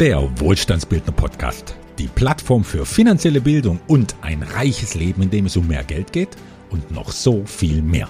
Der 0.00 0.28
Wohlstandsbildner 0.40 1.12
Podcast. 1.12 1.76
Die 2.00 2.08
Plattform 2.08 2.64
für 2.64 2.84
finanzielle 2.84 3.40
Bildung 3.40 3.78
und 3.86 4.16
ein 4.22 4.42
reiches 4.42 4.96
Leben, 4.96 5.22
in 5.22 5.30
dem 5.30 5.46
es 5.46 5.56
um 5.56 5.68
mehr 5.68 5.84
Geld 5.84 6.12
geht 6.12 6.30
und 6.70 6.90
noch 6.90 7.12
so 7.12 7.44
viel 7.46 7.80
mehr. 7.80 8.08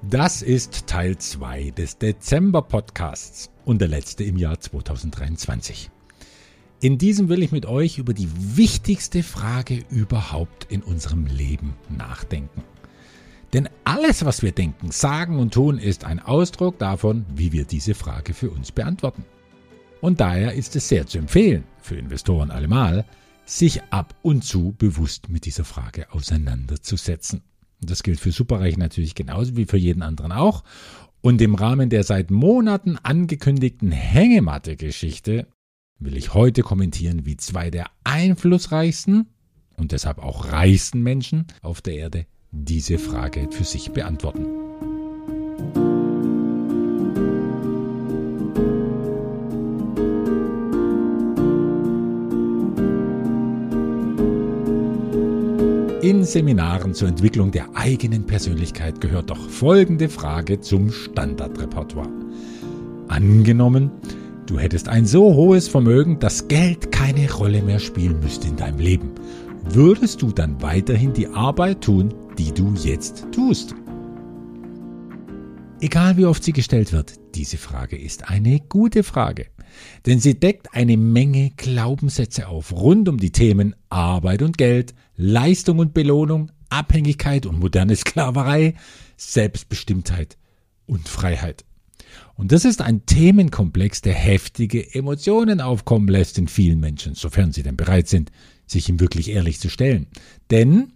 Das 0.00 0.40
ist 0.40 0.86
Teil 0.86 1.18
2 1.18 1.72
des 1.72 1.98
Dezember-Podcasts 1.98 3.50
und 3.66 3.82
der 3.82 3.88
letzte 3.88 4.24
im 4.24 4.38
Jahr 4.38 4.58
2023. 4.58 5.90
In 6.80 6.96
diesem 6.96 7.28
will 7.28 7.42
ich 7.42 7.52
mit 7.52 7.66
euch 7.66 7.98
über 7.98 8.14
die 8.14 8.30
wichtigste 8.56 9.22
Frage 9.22 9.84
überhaupt 9.90 10.64
in 10.70 10.82
unserem 10.82 11.26
Leben 11.26 11.74
nachdenken. 11.90 12.64
Denn 13.52 13.68
alles, 13.84 14.24
was 14.24 14.42
wir 14.42 14.52
denken, 14.52 14.90
sagen 14.90 15.38
und 15.38 15.54
tun, 15.54 15.78
ist 15.78 16.04
ein 16.04 16.20
Ausdruck 16.20 16.78
davon, 16.78 17.24
wie 17.34 17.52
wir 17.52 17.64
diese 17.64 17.94
Frage 17.94 18.34
für 18.34 18.50
uns 18.50 18.72
beantworten. 18.72 19.24
Und 20.00 20.20
daher 20.20 20.52
ist 20.52 20.76
es 20.76 20.88
sehr 20.88 21.06
zu 21.06 21.18
empfehlen, 21.18 21.64
für 21.80 21.96
Investoren 21.96 22.50
allemal, 22.50 23.04
sich 23.44 23.82
ab 23.90 24.14
und 24.22 24.44
zu 24.44 24.74
bewusst 24.76 25.28
mit 25.28 25.46
dieser 25.46 25.64
Frage 25.64 26.12
auseinanderzusetzen. 26.12 27.42
Und 27.80 27.90
das 27.90 28.02
gilt 28.02 28.20
für 28.20 28.32
Superreich 28.32 28.76
natürlich 28.76 29.14
genauso 29.14 29.56
wie 29.56 29.66
für 29.66 29.76
jeden 29.76 30.02
anderen 30.02 30.32
auch. 30.32 30.64
Und 31.20 31.40
im 31.40 31.54
Rahmen 31.54 31.88
der 31.88 32.04
seit 32.04 32.30
Monaten 32.30 32.98
angekündigten 33.02 33.92
Hängematte-Geschichte 33.92 35.46
will 35.98 36.16
ich 36.16 36.34
heute 36.34 36.62
kommentieren, 36.62 37.24
wie 37.24 37.36
zwei 37.36 37.70
der 37.70 37.86
einflussreichsten 38.04 39.28
und 39.76 39.92
deshalb 39.92 40.18
auch 40.18 40.52
reichsten 40.52 41.02
Menschen 41.02 41.46
auf 41.62 41.80
der 41.80 41.94
Erde 41.94 42.26
diese 42.64 42.98
Frage 42.98 43.48
für 43.50 43.64
sich 43.64 43.90
beantworten. 43.92 44.46
In 56.06 56.22
Seminaren 56.22 56.94
zur 56.94 57.08
Entwicklung 57.08 57.50
der 57.50 57.66
eigenen 57.74 58.26
Persönlichkeit 58.26 59.00
gehört 59.00 59.30
doch 59.30 59.50
folgende 59.50 60.08
Frage 60.08 60.60
zum 60.60 60.92
Standardrepertoire. 60.92 62.08
Angenommen, 63.08 63.90
du 64.46 64.56
hättest 64.56 64.88
ein 64.88 65.04
so 65.04 65.34
hohes 65.34 65.66
Vermögen, 65.66 66.20
dass 66.20 66.46
Geld 66.46 66.92
keine 66.92 67.32
Rolle 67.32 67.60
mehr 67.60 67.80
spielen 67.80 68.20
müsste 68.20 68.46
in 68.46 68.56
deinem 68.56 68.78
Leben. 68.78 69.10
Würdest 69.68 70.22
du 70.22 70.30
dann 70.30 70.62
weiterhin 70.62 71.12
die 71.12 71.26
Arbeit 71.26 71.80
tun, 71.80 72.14
die 72.38 72.52
du 72.52 72.74
jetzt 72.74 73.26
tust? 73.32 73.74
Egal 75.80 76.16
wie 76.16 76.24
oft 76.24 76.42
sie 76.42 76.52
gestellt 76.52 76.92
wird, 76.92 77.14
diese 77.34 77.58
Frage 77.58 77.96
ist 77.96 78.28
eine 78.28 78.60
gute 78.60 79.02
Frage. 79.02 79.46
Denn 80.06 80.20
sie 80.20 80.38
deckt 80.38 80.74
eine 80.74 80.96
Menge 80.96 81.50
Glaubenssätze 81.56 82.48
auf 82.48 82.72
rund 82.72 83.08
um 83.08 83.18
die 83.18 83.32
Themen 83.32 83.74
Arbeit 83.90 84.42
und 84.42 84.56
Geld, 84.56 84.94
Leistung 85.16 85.78
und 85.78 85.92
Belohnung, 85.92 86.50
Abhängigkeit 86.70 87.46
und 87.46 87.58
moderne 87.58 87.94
Sklaverei, 87.94 88.74
Selbstbestimmtheit 89.16 90.38
und 90.86 91.08
Freiheit. 91.08 91.64
Und 92.34 92.52
das 92.52 92.64
ist 92.64 92.80
ein 92.80 93.04
Themenkomplex, 93.06 94.02
der 94.02 94.14
heftige 94.14 94.94
Emotionen 94.94 95.60
aufkommen 95.60 96.08
lässt 96.08 96.38
in 96.38 96.48
vielen 96.48 96.80
Menschen, 96.80 97.14
sofern 97.14 97.52
sie 97.52 97.62
denn 97.62 97.76
bereit 97.76 98.08
sind, 98.08 98.30
sich 98.66 98.88
ihm 98.88 99.00
wirklich 99.00 99.30
ehrlich 99.30 99.60
zu 99.60 99.68
stellen. 99.68 100.06
Denn 100.50 100.92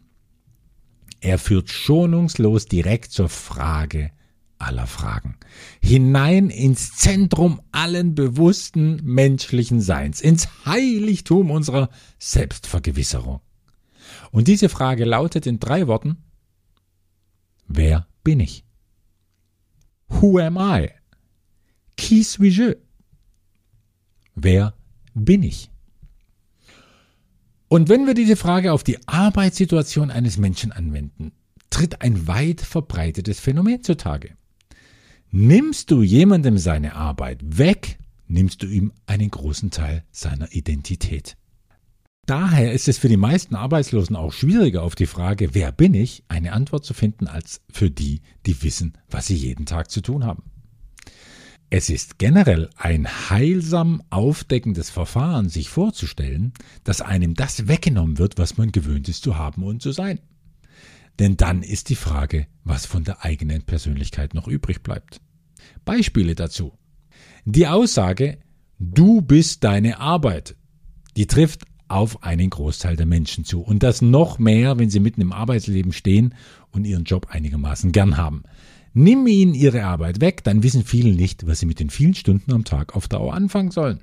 er 1.21 1.39
führt 1.39 1.71
schonungslos 1.71 2.67
direkt 2.67 3.13
zur 3.13 3.29
Frage 3.29 4.11
aller 4.59 4.87
Fragen. 4.87 5.37
Hinein 5.83 6.51
ins 6.51 6.95
Zentrum 6.97 7.61
allen 7.73 8.15
bewussten 8.15 9.01
menschlichen 9.03 9.81
Seins, 9.81 10.21
ins 10.21 10.67
Heiligtum 10.67 11.51
unserer 11.51 11.89
Selbstvergewisserung. 12.19 13.41
Und 14.31 14.49
diese 14.49 14.69
Frage 14.69 15.05
lautet 15.05 15.47
in 15.47 15.59
drei 15.61 15.87
Worten, 15.87 16.19
wer 17.67 18.07
bin 18.23 18.41
ich? 18.41 18.65
Who 20.09 20.39
am 20.39 20.59
I? 20.59 20.91
Qui 21.97 22.25
suis 22.25 22.57
je? 22.57 22.77
Wer 24.35 24.75
bin 25.15 25.43
ich? 25.43 25.71
Und 27.73 27.89
wenn 27.89 28.05
wir 28.05 28.15
diese 28.15 28.35
Frage 28.35 28.73
auf 28.73 28.83
die 28.83 28.99
Arbeitssituation 29.07 30.11
eines 30.11 30.39
Menschen 30.39 30.73
anwenden, 30.73 31.31
tritt 31.71 32.03
ein 32.03 32.27
weit 32.27 32.63
verbreitetes 32.63 33.39
Phänomen 33.39 33.85
zutage. 33.85 34.33
Nimmst 35.31 35.93
du 35.93 36.03
jemandem 36.03 36.59
seine 36.59 36.97
Arbeit 36.97 37.39
weg, 37.45 38.01
nimmst 38.27 38.65
du 38.65 38.67
ihm 38.67 38.91
einen 39.07 39.31
großen 39.31 39.71
Teil 39.71 40.03
seiner 40.11 40.53
Identität. 40.53 41.37
Daher 42.27 42.73
ist 42.73 42.89
es 42.89 42.99
für 42.99 43.09
die 43.09 43.17
meisten 43.17 43.55
Arbeitslosen 43.55 44.17
auch 44.17 44.33
schwieriger, 44.33 44.83
auf 44.83 44.97
die 44.97 45.07
Frage, 45.07 45.55
wer 45.55 45.71
bin 45.71 45.95
ich, 45.95 46.25
eine 46.27 46.55
Antwort 46.55 46.85
zu 46.85 46.93
finden, 46.93 47.29
als 47.29 47.61
für 47.71 47.89
die, 47.89 48.21
die 48.47 48.65
wissen, 48.65 48.99
was 49.09 49.29
sie 49.29 49.37
jeden 49.37 49.65
Tag 49.65 49.93
zu 49.93 50.01
tun 50.01 50.25
haben. 50.25 50.43
Es 51.73 51.89
ist 51.89 52.19
generell 52.19 52.69
ein 52.77 53.07
heilsam 53.31 54.03
aufdeckendes 54.11 54.91
Verfahren, 54.91 55.49
sich 55.49 55.69
vorzustellen, 55.69 56.53
dass 56.83 57.01
einem 57.01 57.35
das 57.35 57.69
weggenommen 57.69 58.19
wird, 58.19 58.39
was 58.39 58.59
man 58.59 58.73
gewöhnt 58.73 59.09
ist 59.09 59.23
zu 59.23 59.39
haben 59.39 59.63
und 59.63 59.81
zu 59.81 59.93
sein. 59.93 60.19
Denn 61.21 61.37
dann 61.37 61.63
ist 61.63 61.89
die 61.89 61.95
Frage, 61.95 62.49
was 62.65 62.87
von 62.87 63.05
der 63.05 63.25
eigenen 63.25 63.63
Persönlichkeit 63.63 64.35
noch 64.35 64.49
übrig 64.49 64.83
bleibt. 64.83 65.21
Beispiele 65.85 66.35
dazu. 66.35 66.73
Die 67.45 67.69
Aussage, 67.69 68.39
du 68.81 69.23
bist 69.23 69.63
deine 69.63 70.01
Arbeit, 70.01 70.57
die 71.17 71.29
trifft 71.29 71.67
auf 71.87 72.25
einen 72.25 72.51
Großteil 72.51 72.97
der 72.97 73.07
Menschen 73.07 73.45
zu. 73.45 73.61
Und 73.61 73.85
das 73.85 74.03
noch 74.03 74.41
mehr, 74.41 74.79
wenn 74.79 74.91
sie 74.91 75.01
mitten 75.01 75.21
im 75.21 75.33
Arbeitsleben 75.33 75.93
stehen 75.93 76.35
und 76.73 76.85
ihren 76.85 77.05
Job 77.05 77.29
einigermaßen 77.31 77.93
gern 77.93 78.17
haben. 78.17 78.43
Nimm 78.93 79.27
ihnen 79.27 79.55
ihre 79.55 79.85
Arbeit 79.85 80.21
weg, 80.21 80.43
dann 80.43 80.63
wissen 80.63 80.85
viele 80.85 81.15
nicht, 81.15 81.47
was 81.47 81.61
sie 81.61 81.67
mit 81.67 81.79
den 81.81 81.91
vielen 81.91 82.15
Stunden 82.15 82.53
am 82.53 82.65
Tag 82.65 82.97
auf 82.97 83.07
Dauer 83.07 83.35
anfangen 83.35 83.71
sollen. 83.71 84.01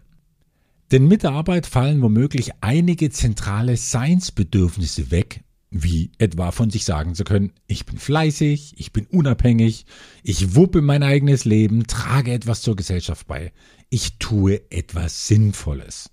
Denn 0.92 1.08
mit 1.08 1.24
der 1.24 1.32
Arbeit 1.32 1.66
fallen 1.66 2.02
womöglich 2.02 2.52
einige 2.62 3.10
zentrale 3.10 3.76
Seinsbedürfnisse 3.76 5.12
weg, 5.12 5.44
wie 5.70 6.12
etwa 6.18 6.52
von 6.52 6.70
sich 6.70 6.86
sagen 6.86 7.14
zu 7.14 7.26
können, 7.26 7.52
ich 7.68 7.86
bin 7.86 7.98
fleißig, 7.98 8.76
ich 8.78 8.94
bin 8.94 9.06
unabhängig, 9.08 9.86
ich 10.24 10.56
wuppe 10.56 10.82
mein 10.82 11.04
eigenes 11.04 11.44
Leben, 11.44 11.88
trage 11.88 12.32
etwas 12.32 12.62
zur 12.62 12.78
Gesellschaft 12.78 13.28
bei, 13.28 13.52
ich 13.90 14.18
tue 14.18 14.62
etwas 14.72 15.28
Sinnvolles. 15.28 16.10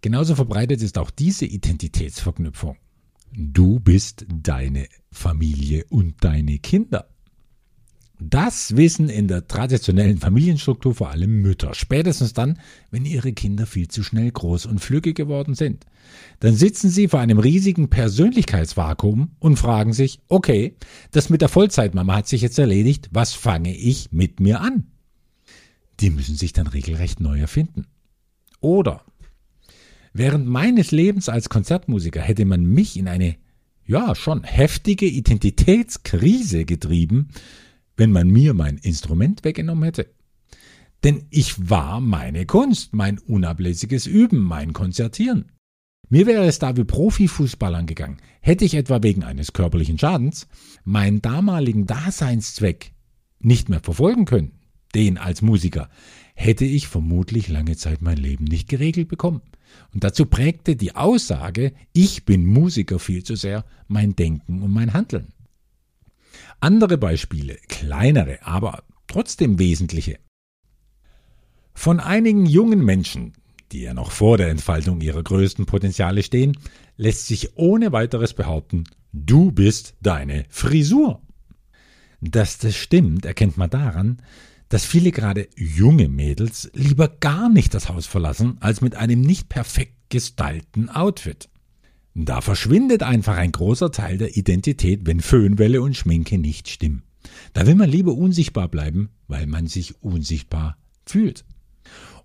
Genauso 0.00 0.36
verbreitet 0.36 0.82
ist 0.82 0.98
auch 0.98 1.10
diese 1.10 1.46
Identitätsverknüpfung. 1.46 2.76
Du 3.32 3.80
bist 3.80 4.26
deine 4.28 4.86
Familie 5.10 5.84
und 5.90 6.22
deine 6.24 6.58
Kinder. 6.58 7.08
Das 8.18 8.76
wissen 8.76 9.10
in 9.10 9.28
der 9.28 9.46
traditionellen 9.46 10.18
Familienstruktur 10.18 10.94
vor 10.94 11.10
allem 11.10 11.42
Mütter. 11.42 11.74
Spätestens 11.74 12.32
dann, 12.32 12.58
wenn 12.90 13.04
ihre 13.04 13.32
Kinder 13.32 13.66
viel 13.66 13.88
zu 13.88 14.02
schnell 14.02 14.30
groß 14.30 14.64
und 14.66 14.80
flügge 14.80 15.12
geworden 15.12 15.54
sind. 15.54 15.84
Dann 16.40 16.54
sitzen 16.54 16.88
sie 16.88 17.08
vor 17.08 17.20
einem 17.20 17.38
riesigen 17.38 17.90
Persönlichkeitsvakuum 17.90 19.32
und 19.38 19.56
fragen 19.58 19.92
sich, 19.92 20.20
okay, 20.28 20.76
das 21.10 21.28
mit 21.28 21.42
der 21.42 21.50
Vollzeitmama 21.50 22.16
hat 22.16 22.28
sich 22.28 22.40
jetzt 22.40 22.58
erledigt, 22.58 23.10
was 23.12 23.34
fange 23.34 23.76
ich 23.76 24.12
mit 24.12 24.40
mir 24.40 24.60
an? 24.60 24.86
Die 26.00 26.10
müssen 26.10 26.36
sich 26.36 26.54
dann 26.54 26.68
regelrecht 26.68 27.20
neu 27.20 27.38
erfinden. 27.38 27.86
Oder 28.60 29.02
Während 30.18 30.46
meines 30.46 30.92
Lebens 30.92 31.28
als 31.28 31.50
Konzertmusiker 31.50 32.22
hätte 32.22 32.46
man 32.46 32.64
mich 32.64 32.96
in 32.96 33.06
eine, 33.06 33.36
ja, 33.84 34.14
schon 34.14 34.44
heftige 34.44 35.04
Identitätskrise 35.04 36.64
getrieben, 36.64 37.28
wenn 37.98 38.12
man 38.12 38.28
mir 38.28 38.54
mein 38.54 38.78
Instrument 38.78 39.44
weggenommen 39.44 39.84
hätte. 39.84 40.08
Denn 41.04 41.26
ich 41.28 41.68
war 41.68 42.00
meine 42.00 42.46
Kunst, 42.46 42.94
mein 42.94 43.18
unablässiges 43.18 44.06
Üben, 44.06 44.38
mein 44.38 44.72
Konzertieren. 44.72 45.52
Mir 46.08 46.26
wäre 46.26 46.46
es 46.46 46.58
da 46.58 46.78
wie 46.78 46.84
Profifußballern 46.84 47.84
gegangen. 47.84 48.16
Hätte 48.40 48.64
ich 48.64 48.72
etwa 48.72 49.02
wegen 49.02 49.22
eines 49.22 49.52
körperlichen 49.52 49.98
Schadens 49.98 50.48
meinen 50.84 51.20
damaligen 51.20 51.84
Daseinszweck 51.84 52.92
nicht 53.38 53.68
mehr 53.68 53.80
verfolgen 53.80 54.24
können, 54.24 54.52
den 54.94 55.18
als 55.18 55.42
Musiker, 55.42 55.90
hätte 56.34 56.64
ich 56.64 56.88
vermutlich 56.88 57.48
lange 57.48 57.76
Zeit 57.76 58.00
mein 58.00 58.16
Leben 58.16 58.44
nicht 58.44 58.70
geregelt 58.70 59.08
bekommen. 59.08 59.42
Und 59.92 60.04
dazu 60.04 60.26
prägte 60.26 60.76
die 60.76 60.94
Aussage, 60.94 61.72
ich 61.92 62.24
bin 62.24 62.44
Musiker 62.44 62.98
viel 62.98 63.24
zu 63.24 63.36
sehr, 63.36 63.64
mein 63.88 64.16
Denken 64.16 64.62
und 64.62 64.72
mein 64.72 64.92
Handeln. 64.92 65.32
Andere 66.60 66.98
Beispiele, 66.98 67.58
kleinere, 67.68 68.38
aber 68.42 68.84
trotzdem 69.06 69.58
wesentliche. 69.58 70.18
Von 71.74 72.00
einigen 72.00 72.46
jungen 72.46 72.84
Menschen, 72.84 73.34
die 73.72 73.82
ja 73.82 73.94
noch 73.94 74.10
vor 74.10 74.38
der 74.38 74.48
Entfaltung 74.48 75.00
ihrer 75.00 75.22
größten 75.22 75.66
Potenziale 75.66 76.22
stehen, 76.22 76.56
lässt 76.96 77.26
sich 77.26 77.56
ohne 77.56 77.92
weiteres 77.92 78.34
behaupten, 78.34 78.84
du 79.12 79.52
bist 79.52 79.94
deine 80.00 80.46
Frisur. 80.48 81.20
Dass 82.20 82.58
das 82.58 82.74
stimmt, 82.74 83.26
erkennt 83.26 83.58
man 83.58 83.70
daran, 83.70 84.22
dass 84.68 84.84
viele 84.84 85.12
gerade 85.12 85.48
junge 85.56 86.08
Mädels 86.08 86.70
lieber 86.74 87.08
gar 87.08 87.48
nicht 87.48 87.74
das 87.74 87.88
Haus 87.88 88.06
verlassen, 88.06 88.56
als 88.60 88.80
mit 88.80 88.96
einem 88.96 89.20
nicht 89.20 89.48
perfekt 89.48 89.94
gestylten 90.08 90.88
Outfit. 90.88 91.48
Da 92.14 92.40
verschwindet 92.40 93.02
einfach 93.02 93.36
ein 93.36 93.52
großer 93.52 93.92
Teil 93.92 94.18
der 94.18 94.36
Identität, 94.36 95.00
wenn 95.04 95.20
Föhnwelle 95.20 95.82
und 95.82 95.96
Schminke 95.96 96.38
nicht 96.38 96.68
stimmen. 96.68 97.02
Da 97.52 97.66
will 97.66 97.74
man 97.74 97.90
lieber 97.90 98.14
unsichtbar 98.14 98.68
bleiben, 98.68 99.10
weil 99.28 99.46
man 99.46 99.66
sich 99.66 100.02
unsichtbar 100.02 100.78
fühlt. 101.04 101.44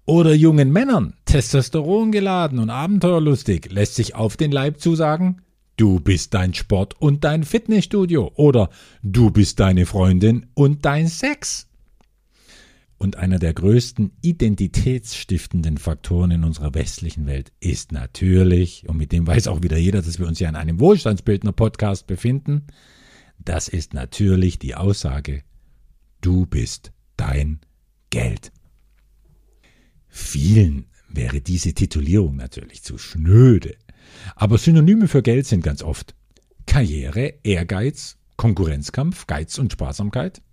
Oder 0.06 0.34
jungen 0.34 0.72
Männern, 0.72 1.14
Testosteron 1.26 2.12
geladen 2.12 2.60
und 2.60 2.70
abenteuerlustig, 2.70 3.70
lässt 3.72 3.96
sich 3.96 4.16
auf 4.16 4.36
den 4.38 4.52
Leib 4.52 4.80
zusagen, 4.80 5.42
du 5.78 6.00
bist 6.00 6.34
dein 6.34 6.54
Sport 6.54 7.00
und 7.00 7.24
dein 7.24 7.44
Fitnessstudio 7.44 8.32
oder 8.36 8.70
du 9.04 9.30
bist 9.30 9.60
deine 9.60 9.86
Freundin 9.86 10.48
und 10.54 10.86
dein 10.86 11.08
Sex. 11.08 11.68
Und 13.02 13.18
einer 13.18 13.40
der 13.40 13.56
größten 13.56 14.12
identitätsstiftenden 14.22 15.80
Faktoren 15.80 16.30
in 16.30 16.44
unserer 16.44 16.76
westlichen 16.76 17.26
Welt 17.26 17.52
ist 17.60 17.92
natürlich, 17.92 18.88
und 18.88 18.96
mit 18.96 19.12
dem 19.12 19.26
weiß 19.26 19.48
auch 19.48 19.64
wieder 19.64 19.78
jeder, 19.78 20.04
dass 20.04 20.20
wir 20.20 20.28
uns 20.28 20.38
ja 20.38 20.48
in 20.48 20.56
einem 20.56 20.80
Wohlstandsbildner-Podcast 20.80 22.06
befinden, 22.06 22.68
das 23.40 23.70
ist 23.70 23.96
natürlich 23.96 24.60
die 24.60 24.76
Aussage, 24.76 25.42
du 26.22 26.46
bist 26.46 26.92
dein 27.18 27.62
Geld. 28.12 28.52
Vielen 30.08 30.86
wäre 31.10 31.42
diese 31.42 31.74
Titulierung 31.74 32.36
natürlich 32.36 32.84
zu 32.84 33.00
schnöde, 33.00 33.78
aber 34.36 34.60
Synonyme 34.60 35.08
für 35.08 35.24
Geld 35.24 35.48
sind 35.48 35.64
ganz 35.64 35.82
oft 35.82 36.14
Karriere, 36.68 37.34
Ehrgeiz, 37.42 38.20
Konkurrenzkampf, 38.38 39.26
Geiz 39.26 39.58
und 39.58 39.72
Sparsamkeit. 39.72 40.44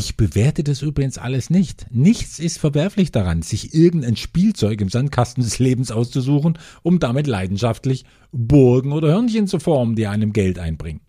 Ich 0.00 0.16
bewerte 0.16 0.64
das 0.64 0.80
übrigens 0.80 1.18
alles 1.18 1.50
nicht. 1.50 1.86
Nichts 1.90 2.38
ist 2.38 2.56
verwerflich 2.56 3.12
daran, 3.12 3.42
sich 3.42 3.74
irgendein 3.74 4.16
Spielzeug 4.16 4.80
im 4.80 4.88
Sandkasten 4.88 5.44
des 5.44 5.58
Lebens 5.58 5.90
auszusuchen, 5.90 6.58
um 6.82 7.00
damit 7.00 7.26
leidenschaftlich 7.26 8.06
Burgen 8.32 8.92
oder 8.92 9.08
Hörnchen 9.08 9.46
zu 9.46 9.58
formen, 9.58 9.96
die 9.96 10.06
einem 10.06 10.32
Geld 10.32 10.58
einbringen. 10.58 11.02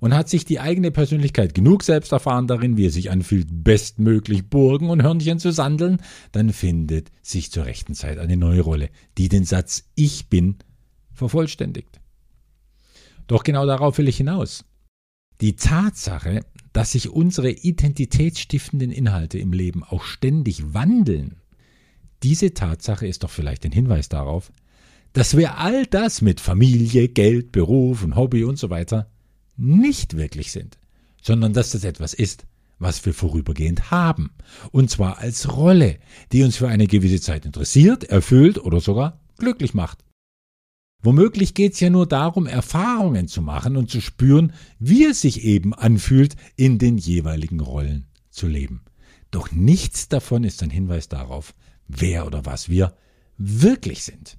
Und 0.00 0.12
hat 0.12 0.28
sich 0.28 0.44
die 0.44 0.58
eigene 0.58 0.90
Persönlichkeit 0.90 1.54
genug 1.54 1.84
selbst 1.84 2.10
erfahren 2.10 2.48
darin, 2.48 2.76
wie 2.76 2.86
es 2.86 2.94
sich 2.94 3.12
anfühlt, 3.12 3.46
bestmöglich 3.48 4.50
Burgen 4.50 4.90
und 4.90 5.04
Hörnchen 5.04 5.38
zu 5.38 5.52
sandeln, 5.52 5.98
dann 6.32 6.52
findet 6.52 7.12
sich 7.22 7.52
zur 7.52 7.64
rechten 7.66 7.94
Zeit 7.94 8.18
eine 8.18 8.36
neue 8.36 8.62
Rolle, 8.62 8.90
die 9.18 9.28
den 9.28 9.44
Satz 9.44 9.84
Ich 9.94 10.28
bin 10.28 10.56
vervollständigt. 11.12 12.00
Doch 13.28 13.44
genau 13.44 13.66
darauf 13.66 13.98
will 13.98 14.08
ich 14.08 14.16
hinaus. 14.16 14.64
Die 15.40 15.54
Tatsache, 15.54 16.40
dass 16.76 16.92
sich 16.92 17.08
unsere 17.08 17.50
identitätsstiftenden 17.50 18.90
Inhalte 18.90 19.38
im 19.38 19.54
Leben 19.54 19.82
auch 19.82 20.04
ständig 20.04 20.74
wandeln, 20.74 21.36
diese 22.22 22.52
Tatsache 22.52 23.06
ist 23.06 23.22
doch 23.22 23.30
vielleicht 23.30 23.64
ein 23.64 23.72
Hinweis 23.72 24.10
darauf, 24.10 24.52
dass 25.14 25.38
wir 25.38 25.56
all 25.56 25.86
das 25.86 26.20
mit 26.20 26.38
Familie, 26.38 27.08
Geld, 27.08 27.50
Beruf 27.50 28.04
und 28.04 28.14
Hobby 28.14 28.44
und 28.44 28.58
so 28.58 28.68
weiter 28.68 29.10
nicht 29.56 30.18
wirklich 30.18 30.52
sind, 30.52 30.76
sondern 31.22 31.54
dass 31.54 31.70
das 31.70 31.82
etwas 31.82 32.12
ist, 32.12 32.44
was 32.78 33.06
wir 33.06 33.14
vorübergehend 33.14 33.90
haben, 33.90 34.32
und 34.70 34.90
zwar 34.90 35.16
als 35.16 35.56
Rolle, 35.56 35.96
die 36.32 36.42
uns 36.42 36.58
für 36.58 36.68
eine 36.68 36.86
gewisse 36.86 37.22
Zeit 37.22 37.46
interessiert, 37.46 38.04
erfüllt 38.04 38.58
oder 38.58 38.80
sogar 38.80 39.18
glücklich 39.38 39.72
macht. 39.72 40.04
Womöglich 41.06 41.54
geht 41.54 41.74
es 41.74 41.78
ja 41.78 41.88
nur 41.88 42.08
darum, 42.08 42.48
Erfahrungen 42.48 43.28
zu 43.28 43.40
machen 43.40 43.76
und 43.76 43.88
zu 43.88 44.00
spüren, 44.00 44.52
wie 44.80 45.04
es 45.04 45.20
sich 45.20 45.44
eben 45.44 45.72
anfühlt, 45.72 46.34
in 46.56 46.78
den 46.78 46.98
jeweiligen 46.98 47.60
Rollen 47.60 48.08
zu 48.28 48.48
leben. 48.48 48.82
Doch 49.30 49.52
nichts 49.52 50.08
davon 50.08 50.42
ist 50.42 50.64
ein 50.64 50.70
Hinweis 50.70 51.08
darauf, 51.08 51.54
wer 51.86 52.26
oder 52.26 52.44
was 52.44 52.68
wir 52.68 52.92
wirklich 53.38 54.02
sind. 54.02 54.36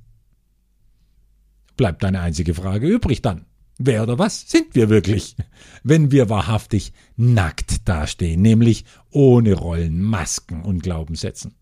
Bleibt 1.77 2.03
eine 2.03 2.19
einzige 2.19 2.53
Frage 2.53 2.89
übrig 2.89 3.21
dann. 3.21 3.45
Wer 3.79 4.03
oder 4.03 4.18
was 4.18 4.50
sind 4.50 4.74
wir 4.74 4.89
wirklich, 4.89 5.35
wenn 5.83 6.12
wir 6.12 6.29
wahrhaftig 6.29 6.94
nackt 7.15 7.88
dastehen, 7.88 8.41
nämlich 8.41 8.85
ohne 9.12 9.53
Rollen, 9.53 10.01
Masken 10.01 10.63
und 10.63 10.81
Glaubenssätzen? 10.81 11.53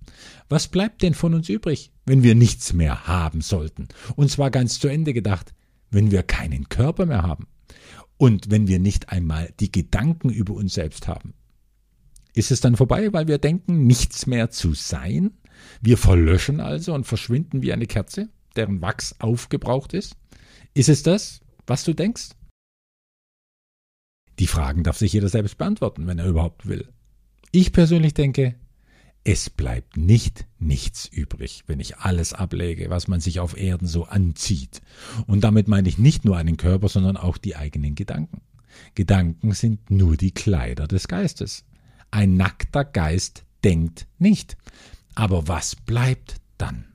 Was 0.48 0.70
bleibt 0.70 1.02
denn 1.02 1.14
von 1.14 1.34
uns 1.34 1.50
übrig, 1.50 1.92
wenn 2.06 2.24
wir 2.24 2.34
nichts 2.34 2.72
mehr 2.72 3.08
haben 3.08 3.42
sollten? 3.42 3.90
Und 4.16 4.32
zwar 4.32 4.50
ganz 4.50 4.80
zu 4.80 4.88
Ende 4.88 5.14
gedacht, 5.14 5.54
wenn 5.92 6.12
wir 6.12 6.24
keinen 6.24 6.70
Körper 6.70 7.06
mehr 7.06 7.24
haben 7.24 7.48
und 8.18 8.50
wenn 8.50 8.68
wir 8.70 8.80
nicht 8.80 9.10
einmal 9.10 9.54
die 9.60 9.72
Gedanken 9.72 10.30
über 10.30 10.54
uns 10.54 10.74
selbst 10.74 11.10
haben. 11.10 11.34
Ist 12.34 12.52
es 12.52 12.62
dann 12.62 12.78
vorbei, 12.78 13.12
weil 13.12 13.28
wir 13.28 13.40
denken, 13.40 13.88
nichts 13.88 14.26
mehr 14.26 14.50
zu 14.52 14.74
sein? 14.74 15.32
Wir 15.82 15.98
verlöschen 15.98 16.62
also 16.62 16.94
und 16.94 17.06
verschwinden 17.06 17.62
wie 17.62 17.74
eine 17.74 17.88
Kerze, 17.88 18.30
deren 18.56 18.82
Wachs 18.82 19.16
aufgebraucht 19.20 19.94
ist? 19.94 20.16
Ist 20.74 20.90
es 20.90 21.04
das, 21.04 21.42
was 21.68 21.84
du 21.84 21.94
denkst? 21.94 22.30
Die 24.40 24.48
Fragen 24.48 24.84
darf 24.84 24.98
sich 24.98 25.14
jeder 25.14 25.30
selbst 25.30 25.58
beantworten, 25.58 26.08
wenn 26.08 26.20
er 26.20 26.28
überhaupt 26.28 26.68
will. 26.68 26.90
Ich 27.52 27.72
persönlich 27.72 28.14
denke, 28.14 28.56
es 29.24 29.50
bleibt 29.50 29.98
nicht 29.98 30.46
nichts 30.60 31.08
übrig, 31.08 31.64
wenn 31.68 31.80
ich 31.80 31.98
alles 31.98 32.34
ablege, 32.34 32.90
was 32.90 33.08
man 33.08 33.22
sich 33.22 33.40
auf 33.40 33.58
Erden 33.58 33.88
so 33.88 34.04
anzieht. 34.04 34.82
Und 35.26 35.44
damit 35.44 35.68
meine 35.68 35.90
ich 35.90 35.98
nicht 35.98 36.26
nur 36.26 36.38
einen 36.38 36.58
Körper, 36.58 36.90
sondern 36.90 37.18
auch 37.18 37.38
die 37.38 37.56
eigenen 37.56 37.96
Gedanken. 37.96 38.42
Gedanken 38.94 39.54
sind 39.54 39.90
nur 39.90 40.18
die 40.18 40.32
Kleider 40.32 40.88
des 40.88 41.08
Geistes. 41.08 41.66
Ein 42.12 42.36
nackter 42.36 42.84
Geist 42.84 43.46
denkt 43.64 44.08
nicht. 44.20 44.58
Aber 45.16 45.48
was 45.48 45.76
bleibt 45.76 46.36
dann? 46.58 46.86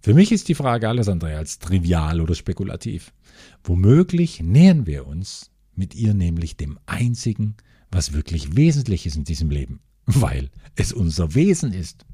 Für 0.00 0.12
mich 0.12 0.32
ist 0.32 0.48
die 0.48 0.54
Frage 0.54 0.88
alles 0.88 1.08
andere 1.08 1.38
als 1.38 1.58
trivial 1.58 2.20
oder 2.20 2.34
spekulativ. 2.34 3.14
Womöglich 3.62 4.42
nähern 4.42 4.86
wir 4.86 5.06
uns 5.06 5.50
mit 5.74 5.94
ihr 5.94 6.14
nämlich 6.14 6.56
dem 6.56 6.78
einzigen, 6.86 7.56
was 7.90 8.12
wirklich 8.12 8.56
wesentlich 8.56 9.06
ist 9.06 9.16
in 9.16 9.24
diesem 9.24 9.50
Leben, 9.50 9.80
weil 10.06 10.50
es 10.76 10.92
unser 10.92 11.34
Wesen 11.34 11.72
ist. 11.72 12.04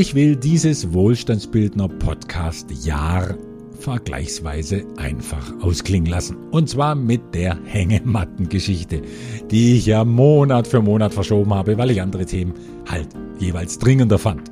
Ich 0.00 0.14
will 0.14 0.34
dieses 0.34 0.94
Wohlstandsbildner 0.94 1.88
Podcast 1.88 2.70
Jahr 2.86 3.36
vergleichsweise 3.80 4.84
einfach 4.96 5.52
ausklingen 5.60 6.10
lassen. 6.10 6.36
Und 6.50 6.68
zwar 6.68 6.94
mit 6.94 7.34
der 7.34 7.58
Hängemattengeschichte, 7.64 9.02
die 9.50 9.76
ich 9.76 9.86
ja 9.86 10.04
Monat 10.04 10.66
für 10.66 10.82
Monat 10.82 11.14
verschoben 11.14 11.54
habe, 11.54 11.78
weil 11.78 11.90
ich 11.90 12.00
andere 12.00 12.26
Themen 12.26 12.54
halt 12.88 13.08
jeweils 13.38 13.78
dringender 13.78 14.18
fand. 14.18 14.50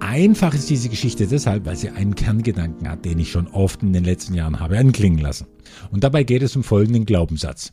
Einfach 0.00 0.54
ist 0.54 0.70
diese 0.70 0.88
Geschichte 0.88 1.26
deshalb, 1.26 1.66
weil 1.66 1.76
sie 1.76 1.90
einen 1.90 2.14
Kerngedanken 2.14 2.88
hat, 2.88 3.04
den 3.04 3.18
ich 3.18 3.30
schon 3.30 3.46
oft 3.48 3.82
in 3.82 3.92
den 3.92 4.04
letzten 4.04 4.34
Jahren 4.34 4.58
habe 4.58 4.78
anklingen 4.78 5.20
lassen. 5.20 5.46
Und 5.90 6.02
dabei 6.04 6.24
geht 6.24 6.42
es 6.42 6.56
um 6.56 6.64
folgenden 6.64 7.04
Glaubenssatz. 7.04 7.72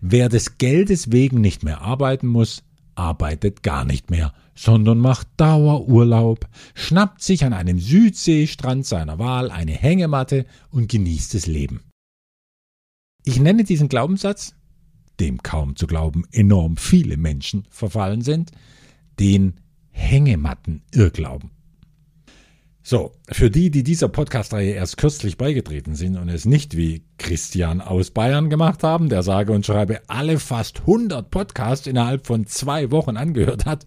Wer 0.00 0.28
des 0.28 0.58
Geldes 0.58 1.12
wegen 1.12 1.40
nicht 1.40 1.62
mehr 1.64 1.82
arbeiten 1.82 2.26
muss, 2.26 2.62
arbeitet 2.94 3.62
gar 3.62 3.84
nicht 3.84 4.10
mehr, 4.10 4.32
sondern 4.54 4.98
macht 4.98 5.28
Dauerurlaub, 5.36 6.48
schnappt 6.74 7.22
sich 7.22 7.44
an 7.44 7.52
einem 7.52 7.78
Südseestrand 7.78 8.86
seiner 8.86 9.18
Wahl 9.18 9.50
eine 9.50 9.72
Hängematte 9.72 10.46
und 10.70 10.90
genießt 10.90 11.34
das 11.34 11.46
Leben. 11.46 11.80
Ich 13.24 13.38
nenne 13.38 13.64
diesen 13.64 13.88
Glaubenssatz, 13.88 14.54
dem 15.18 15.42
kaum 15.42 15.76
zu 15.76 15.86
glauben 15.86 16.24
enorm 16.32 16.76
viele 16.76 17.16
Menschen 17.16 17.64
verfallen 17.70 18.22
sind, 18.22 18.52
den 19.18 19.60
Hängematten-Irrglauben. 19.90 21.50
So, 22.82 23.12
für 23.30 23.50
die, 23.50 23.70
die 23.70 23.82
dieser 23.82 24.08
Podcast-Reihe 24.08 24.72
erst 24.72 24.96
kürzlich 24.96 25.36
beigetreten 25.36 25.94
sind 25.94 26.16
und 26.16 26.30
es 26.30 26.46
nicht 26.46 26.78
wie 26.78 27.04
Christian 27.18 27.82
aus 27.82 28.10
Bayern 28.10 28.48
gemacht 28.48 28.82
haben, 28.82 29.10
der 29.10 29.22
sage 29.22 29.52
und 29.52 29.66
schreibe 29.66 30.00
alle 30.08 30.38
fast 30.38 30.80
100 30.80 31.30
Podcasts 31.30 31.86
innerhalb 31.86 32.26
von 32.26 32.46
zwei 32.46 32.90
Wochen 32.90 33.18
angehört 33.18 33.66
hat, 33.66 33.84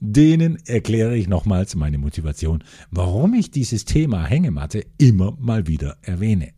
denen 0.00 0.58
erkläre 0.66 1.16
ich 1.16 1.26
nochmals 1.26 1.74
meine 1.74 1.96
Motivation, 1.96 2.62
warum 2.90 3.32
ich 3.32 3.50
dieses 3.50 3.86
Thema 3.86 4.26
Hängematte 4.26 4.84
immer 4.98 5.34
mal 5.40 5.66
wieder 5.66 5.96
erwähne. 6.02 6.52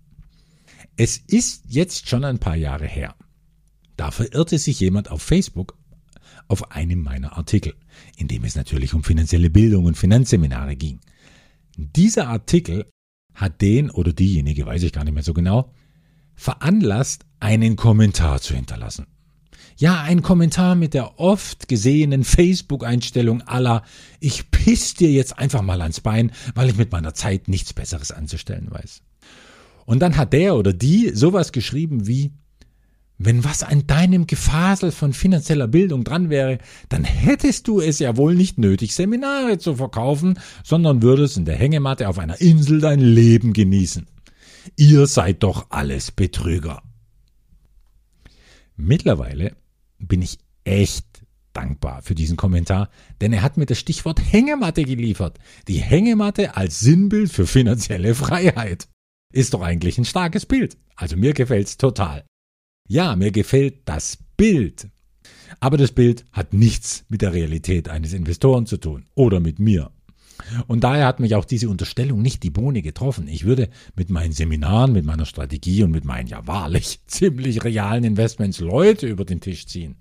Es 0.96 1.18
ist 1.18 1.66
jetzt 1.68 2.08
schon 2.08 2.24
ein 2.24 2.40
paar 2.40 2.56
Jahre 2.56 2.86
her. 2.86 3.14
Da 3.96 4.10
verirrte 4.10 4.58
sich 4.58 4.80
jemand 4.80 5.10
auf 5.12 5.22
Facebook 5.22 5.76
auf 6.48 6.72
einem 6.72 7.02
meiner 7.02 7.36
Artikel, 7.36 7.74
in 8.16 8.26
dem 8.26 8.44
es 8.44 8.56
natürlich 8.56 8.92
um 8.92 9.04
finanzielle 9.04 9.50
Bildung 9.50 9.84
und 9.84 9.96
Finanzseminare 9.96 10.74
ging. 10.74 11.00
Dieser 11.76 12.28
Artikel 12.28 12.86
hat 13.34 13.60
den 13.60 13.90
oder 13.90 14.12
diejenige, 14.12 14.64
weiß 14.66 14.82
ich 14.82 14.92
gar 14.92 15.04
nicht 15.04 15.14
mehr 15.14 15.22
so 15.22 15.34
genau, 15.34 15.72
veranlasst, 16.34 17.26
einen 17.38 17.76
Kommentar 17.76 18.40
zu 18.40 18.54
hinterlassen. 18.54 19.06
Ja, 19.78 20.02
ein 20.02 20.22
Kommentar 20.22 20.74
mit 20.74 20.94
der 20.94 21.20
oft 21.20 21.68
gesehenen 21.68 22.24
Facebook-Einstellung 22.24 23.42
aller 23.42 23.82
Ich 24.20 24.50
piss 24.50 24.94
dir 24.94 25.10
jetzt 25.10 25.38
einfach 25.38 25.60
mal 25.60 25.82
ans 25.82 26.00
Bein, 26.00 26.32
weil 26.54 26.70
ich 26.70 26.76
mit 26.76 26.92
meiner 26.92 27.12
Zeit 27.12 27.48
nichts 27.48 27.74
Besseres 27.74 28.10
anzustellen 28.10 28.70
weiß. 28.70 29.02
Und 29.84 30.00
dann 30.00 30.16
hat 30.16 30.32
der 30.32 30.56
oder 30.56 30.72
die 30.72 31.10
sowas 31.10 31.52
geschrieben 31.52 32.06
wie 32.06 32.32
wenn 33.18 33.44
was 33.44 33.62
an 33.62 33.86
deinem 33.86 34.26
Gefasel 34.26 34.92
von 34.92 35.12
finanzieller 35.12 35.68
Bildung 35.68 36.04
dran 36.04 36.28
wäre, 36.28 36.58
dann 36.88 37.04
hättest 37.04 37.66
du 37.66 37.80
es 37.80 37.98
ja 37.98 38.16
wohl 38.16 38.34
nicht 38.34 38.58
nötig, 38.58 38.94
Seminare 38.94 39.58
zu 39.58 39.76
verkaufen, 39.76 40.38
sondern 40.62 41.02
würdest 41.02 41.36
in 41.36 41.46
der 41.46 41.56
Hängematte 41.56 42.08
auf 42.08 42.18
einer 42.18 42.40
Insel 42.40 42.80
dein 42.80 43.00
Leben 43.00 43.52
genießen. 43.52 44.06
Ihr 44.76 45.06
seid 45.06 45.42
doch 45.42 45.66
alles 45.70 46.10
Betrüger. 46.10 46.82
Mittlerweile 48.76 49.56
bin 49.98 50.20
ich 50.20 50.38
echt 50.64 51.06
dankbar 51.54 52.02
für 52.02 52.14
diesen 52.14 52.36
Kommentar, 52.36 52.90
denn 53.22 53.32
er 53.32 53.42
hat 53.42 53.56
mir 53.56 53.64
das 53.64 53.78
Stichwort 53.78 54.20
Hängematte 54.20 54.84
geliefert. 54.84 55.38
Die 55.68 55.80
Hängematte 55.80 56.56
als 56.56 56.80
Sinnbild 56.80 57.32
für 57.32 57.46
finanzielle 57.46 58.14
Freiheit. 58.14 58.88
Ist 59.32 59.54
doch 59.54 59.62
eigentlich 59.62 59.96
ein 59.96 60.04
starkes 60.04 60.44
Bild. 60.44 60.76
Also 60.96 61.16
mir 61.16 61.32
gefällt's 61.32 61.78
total. 61.78 62.24
Ja, 62.88 63.16
mir 63.16 63.32
gefällt 63.32 63.80
das 63.84 64.18
Bild. 64.36 64.88
Aber 65.60 65.76
das 65.76 65.92
Bild 65.92 66.24
hat 66.32 66.52
nichts 66.52 67.04
mit 67.08 67.22
der 67.22 67.32
Realität 67.32 67.88
eines 67.88 68.12
Investoren 68.12 68.66
zu 68.66 68.76
tun 68.76 69.06
oder 69.14 69.40
mit 69.40 69.58
mir. 69.58 69.90
Und 70.66 70.84
daher 70.84 71.06
hat 71.06 71.18
mich 71.18 71.34
auch 71.34 71.44
diese 71.44 71.68
Unterstellung 71.68 72.20
nicht 72.20 72.42
die 72.42 72.50
Bohne 72.50 72.82
getroffen. 72.82 73.26
Ich 73.26 73.44
würde 73.44 73.68
mit 73.96 74.10
meinen 74.10 74.32
Seminaren, 74.32 74.92
mit 74.92 75.04
meiner 75.04 75.24
Strategie 75.24 75.82
und 75.82 75.90
mit 75.90 76.04
meinen 76.04 76.28
ja 76.28 76.46
wahrlich 76.46 77.00
ziemlich 77.06 77.64
realen 77.64 78.04
Investments 78.04 78.60
Leute 78.60 79.06
über 79.06 79.24
den 79.24 79.40
Tisch 79.40 79.66
ziehen. 79.66 79.96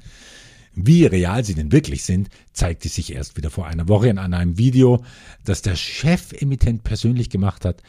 Wie 0.73 1.05
real 1.05 1.43
sie 1.45 1.55
denn 1.55 1.71
wirklich 1.71 2.03
sind, 2.03 2.29
zeigte 2.51 2.89
sich 2.89 3.13
erst 3.13 3.37
wieder 3.37 3.49
vor 3.49 3.65
einer 3.65 3.87
Woche 3.87 4.09
in 4.09 4.17
einem 4.17 4.57
Video, 4.57 5.05
das 5.45 5.61
der 5.61 5.77
Chefemittent 5.77 6.83
persönlich 6.83 7.29
gemacht 7.29 7.63
hat, 7.63 7.81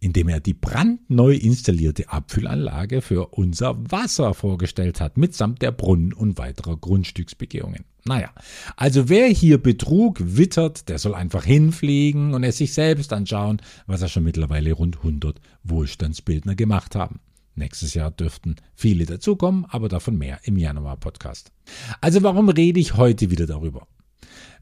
indem 0.00 0.28
er 0.28 0.40
die 0.40 0.54
brandneu 0.54 1.34
installierte 1.34 2.08
Abfüllanlage 2.10 3.00
für 3.00 3.28
unser 3.28 3.76
Wasser 3.90 4.34
vorgestellt 4.34 5.00
hat, 5.00 5.16
mitsamt 5.16 5.62
der 5.62 5.72
Brunnen 5.72 6.12
und 6.12 6.38
weiterer 6.38 6.76
Grundstücksbegehungen. 6.76 7.84
Naja, 8.04 8.30
also 8.76 9.08
wer 9.08 9.28
hier 9.28 9.58
Betrug 9.58 10.18
wittert, 10.22 10.88
der 10.90 10.98
soll 10.98 11.14
einfach 11.14 11.44
hinfliegen 11.44 12.34
und 12.34 12.44
es 12.44 12.58
sich 12.58 12.74
selbst 12.74 13.12
anschauen, 13.12 13.62
was 13.86 14.02
er 14.02 14.08
schon 14.08 14.24
mittlerweile 14.24 14.72
rund 14.72 14.98
100 14.98 15.40
Wohlstandsbildner 15.62 16.54
gemacht 16.54 16.94
haben. 16.94 17.20
Nächstes 17.54 17.94
Jahr 17.94 18.10
dürften 18.10 18.56
viele 18.74 19.06
dazukommen, 19.06 19.64
aber 19.68 19.88
davon 19.88 20.18
mehr 20.18 20.40
im 20.42 20.58
Januar-Podcast. 20.58 21.52
Also 22.00 22.22
warum 22.22 22.48
rede 22.48 22.80
ich 22.80 22.96
heute 22.96 23.30
wieder 23.30 23.46
darüber? 23.46 23.86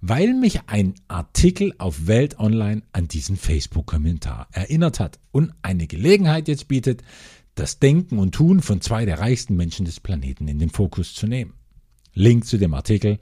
Weil 0.02 0.34
mich 0.34 0.60
ein 0.66 0.94
Artikel 1.06 1.72
auf 1.78 2.08
Welt 2.08 2.38
Online 2.38 2.82
an 2.92 3.06
diesen 3.06 3.36
Facebook-Kommentar 3.36 4.48
erinnert 4.50 4.98
hat 4.98 5.20
und 5.30 5.52
eine 5.62 5.86
Gelegenheit 5.86 6.48
jetzt 6.48 6.66
bietet, 6.66 7.02
das 7.54 7.78
Denken 7.78 8.18
und 8.18 8.34
Tun 8.34 8.62
von 8.62 8.80
zwei 8.80 9.04
der 9.04 9.20
reichsten 9.20 9.54
Menschen 9.54 9.86
des 9.86 10.00
Planeten 10.00 10.48
in 10.48 10.58
den 10.58 10.70
Fokus 10.70 11.14
zu 11.14 11.28
nehmen. 11.28 11.54
Link 12.14 12.44
zu 12.46 12.58
dem 12.58 12.74
Artikel 12.74 13.20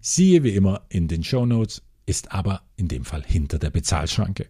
siehe 0.00 0.42
wie 0.42 0.54
immer 0.54 0.86
in 0.88 1.06
den 1.06 1.22
Show 1.22 1.44
Notes, 1.44 1.82
ist 2.06 2.32
aber 2.32 2.62
in 2.76 2.88
dem 2.88 3.04
Fall 3.04 3.22
hinter 3.24 3.58
der 3.58 3.70
Bezahlschranke. 3.70 4.48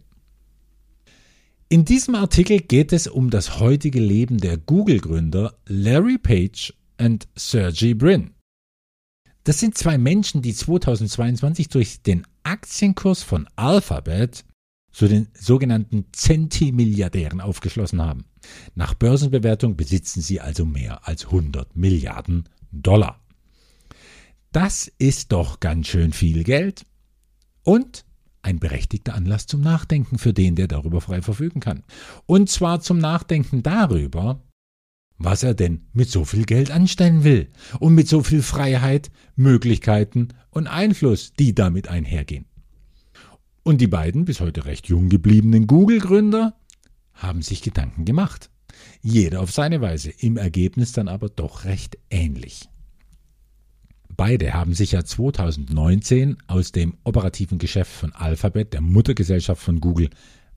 In 1.68 1.84
diesem 1.84 2.14
Artikel 2.14 2.60
geht 2.60 2.92
es 2.92 3.08
um 3.08 3.28
das 3.28 3.58
heutige 3.58 4.00
Leben 4.00 4.38
der 4.38 4.56
Google-Gründer 4.56 5.56
Larry 5.66 6.18
Page 6.18 6.72
und 7.00 7.26
Sergey 7.34 7.94
Brin. 7.94 8.34
Das 9.44 9.58
sind 9.58 9.76
zwei 9.76 9.98
Menschen, 9.98 10.40
die 10.40 10.54
2022 10.54 11.68
durch 11.68 12.02
den 12.02 12.24
Aktienkurs 12.44 13.22
von 13.22 13.48
Alphabet 13.56 14.44
zu 14.92 15.08
den 15.08 15.28
sogenannten 15.34 16.06
Centimilliardären 16.12 17.40
aufgeschlossen 17.40 18.00
haben. 18.00 18.26
Nach 18.74 18.94
Börsenbewertung 18.94 19.76
besitzen 19.76 20.20
sie 20.20 20.40
also 20.40 20.64
mehr 20.64 21.08
als 21.08 21.26
100 21.26 21.74
Milliarden 21.76 22.48
Dollar. 22.70 23.20
Das 24.52 24.92
ist 24.98 25.32
doch 25.32 25.60
ganz 25.60 25.88
schön 25.88 26.12
viel 26.12 26.44
Geld 26.44 26.84
und 27.62 28.04
ein 28.42 28.58
berechtigter 28.58 29.14
Anlass 29.14 29.46
zum 29.46 29.60
Nachdenken 29.60 30.18
für 30.18 30.32
den, 30.32 30.56
der 30.56 30.68
darüber 30.68 31.00
frei 31.00 31.22
verfügen 31.22 31.60
kann. 31.60 31.84
Und 32.26 32.50
zwar 32.50 32.80
zum 32.80 32.98
Nachdenken 32.98 33.62
darüber, 33.62 34.42
was 35.24 35.42
er 35.42 35.54
denn 35.54 35.82
mit 35.92 36.10
so 36.10 36.24
viel 36.24 36.44
Geld 36.44 36.70
anstellen 36.70 37.24
will 37.24 37.48
und 37.78 37.94
mit 37.94 38.08
so 38.08 38.22
viel 38.22 38.42
Freiheit, 38.42 39.10
Möglichkeiten 39.36 40.28
und 40.50 40.66
Einfluss, 40.66 41.32
die 41.34 41.54
damit 41.54 41.88
einhergehen. 41.88 42.46
Und 43.62 43.80
die 43.80 43.86
beiden 43.86 44.24
bis 44.24 44.40
heute 44.40 44.64
recht 44.64 44.88
jung 44.88 45.08
gebliebenen 45.08 45.66
Google-Gründer 45.66 46.56
haben 47.14 47.42
sich 47.42 47.62
Gedanken 47.62 48.04
gemacht. 48.04 48.50
Jeder 49.00 49.40
auf 49.40 49.52
seine 49.52 49.80
Weise, 49.80 50.10
im 50.10 50.36
Ergebnis 50.36 50.92
dann 50.92 51.06
aber 51.06 51.28
doch 51.28 51.64
recht 51.64 51.98
ähnlich. 52.10 52.68
Beide 54.08 54.52
haben 54.52 54.74
sich 54.74 54.92
ja 54.92 55.04
2019 55.04 56.38
aus 56.46 56.72
dem 56.72 56.96
operativen 57.04 57.58
Geschäft 57.58 57.92
von 57.92 58.12
Alphabet, 58.12 58.72
der 58.72 58.80
Muttergesellschaft 58.80 59.62
von 59.62 59.80
Google, 59.80 60.10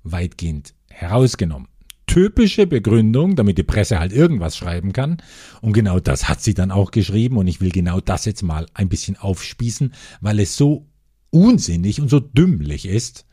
weitgehend 0.04 0.74
herausgenommen 0.90 1.68
typische 2.08 2.68
Begründung, 2.68 3.36
damit 3.36 3.58
die 3.58 3.64
Presse 3.64 4.00
halt 4.00 4.14
irgendwas 4.14 4.58
schreiben 4.58 4.94
kann. 4.94 5.18
Und 5.62 5.74
genau 5.74 6.00
das 6.00 6.30
hat 6.30 6.42
sie 6.42 6.54
dann 6.54 6.72
auch 6.72 6.92
geschrieben 6.92 7.38
und 7.38 7.48
ich 7.48 7.62
will 7.62 7.72
genau 7.72 8.00
das 8.00 8.26
jetzt 8.26 8.44
mal 8.44 8.68
ein 8.74 8.90
bisschen 8.90 9.18
aufspießen, 9.18 9.94
weil 10.22 10.40
es 10.40 10.56
so 10.56 10.88
unsinnig 11.32 12.02
und 12.02 12.10
so 12.10 12.20
dümmlich 12.20 12.86
ist. 12.86 13.26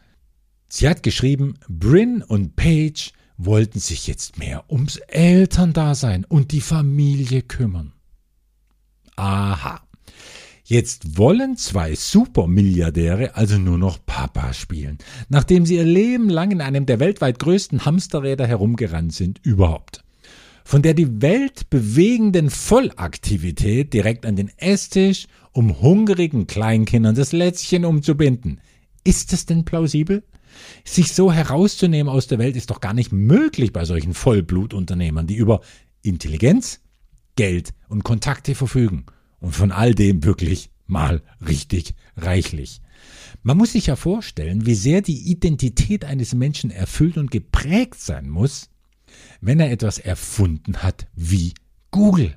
Sie 0.69 0.89
hat 0.89 1.03
geschrieben, 1.03 1.55
Bryn 1.69 2.23
und 2.23 2.57
Paige 2.57 3.13
wollten 3.37 3.79
sich 3.79 4.07
jetzt 4.07 4.39
mehr 4.39 4.65
ums 4.71 4.97
Elterndasein 4.97 6.25
und 6.25 6.53
die 6.53 6.61
Familie 6.61 7.43
kümmern. 7.43 7.93
Aha. 9.17 9.83
Jetzt 10.65 11.19
wollen 11.19 11.57
zwei 11.57 11.97
Supermilliardäre 11.97 13.35
also 13.35 13.59
nur 13.59 13.79
noch 13.79 13.99
Papa 14.07 14.53
spielen, 14.53 14.99
nachdem 15.29 15.67
sie 15.67 15.75
ihr 15.75 15.85
Leben 15.85 16.29
lang 16.29 16.53
in 16.53 16.61
einem 16.61 16.87
der 16.87 17.01
weltweit 17.01 17.41
größten 17.41 17.85
Hamsterräder 17.85 18.47
herumgerannt 18.47 19.13
sind 19.13 19.41
überhaupt. 19.43 20.05
Von 20.65 20.83
der 20.83 20.95
die 20.95 21.21
Welt 21.21 21.69
bewegenden 21.69 22.49
Vollaktivität 22.49 23.93
direkt 23.93 24.25
an 24.25 24.37
den 24.37 24.53
Esstisch, 24.57 25.27
um 25.51 25.81
hungrigen 25.83 26.47
Kleinkindern 26.47 27.17
das 27.17 27.33
Lätzchen 27.33 27.85
umzubinden. 27.85 28.61
Ist 29.03 29.33
es 29.33 29.47
denn 29.47 29.65
plausibel? 29.65 30.23
Sich 30.85 31.13
so 31.13 31.33
herauszunehmen 31.33 32.09
aus 32.09 32.29
der 32.29 32.39
Welt 32.39 32.55
ist 32.55 32.71
doch 32.71 32.81
gar 32.81 32.95
nicht 32.95 33.11
möglich 33.11 33.73
bei 33.73 33.85
solchen 33.85 34.15
Vollblutunternehmern, 34.15 35.27
die 35.27 35.37
über 35.37 35.61
Intelligenz, 36.03 36.81
Geld 37.35 37.71
und 37.89 38.05
Kontakte 38.05 38.55
verfügen 38.55 39.07
und 39.43 39.53
von 39.53 39.73
all 39.73 39.95
dem 39.95 40.25
wirklich 40.25 40.71
mal 40.87 41.21
richtig 41.47 41.95
reichlich. 42.17 42.81
Man 43.43 43.59
muss 43.59 43.73
sich 43.73 43.87
ja 43.87 43.97
vorstellen, 43.97 44.67
wie 44.67 44.75
sehr 44.75 45.03
die 45.03 45.31
Identität 45.31 46.05
eines 46.05 46.33
Menschen 46.33 46.71
erfüllt 46.71 47.19
und 47.19 47.31
geprägt 47.31 48.01
sein 48.01 48.29
muss, 48.29 48.71
wenn 49.41 49.61
er 49.61 49.71
etwas 49.71 49.99
erfunden 49.99 50.79
hat 50.79 51.09
wie 51.15 51.53
Google. 51.91 52.37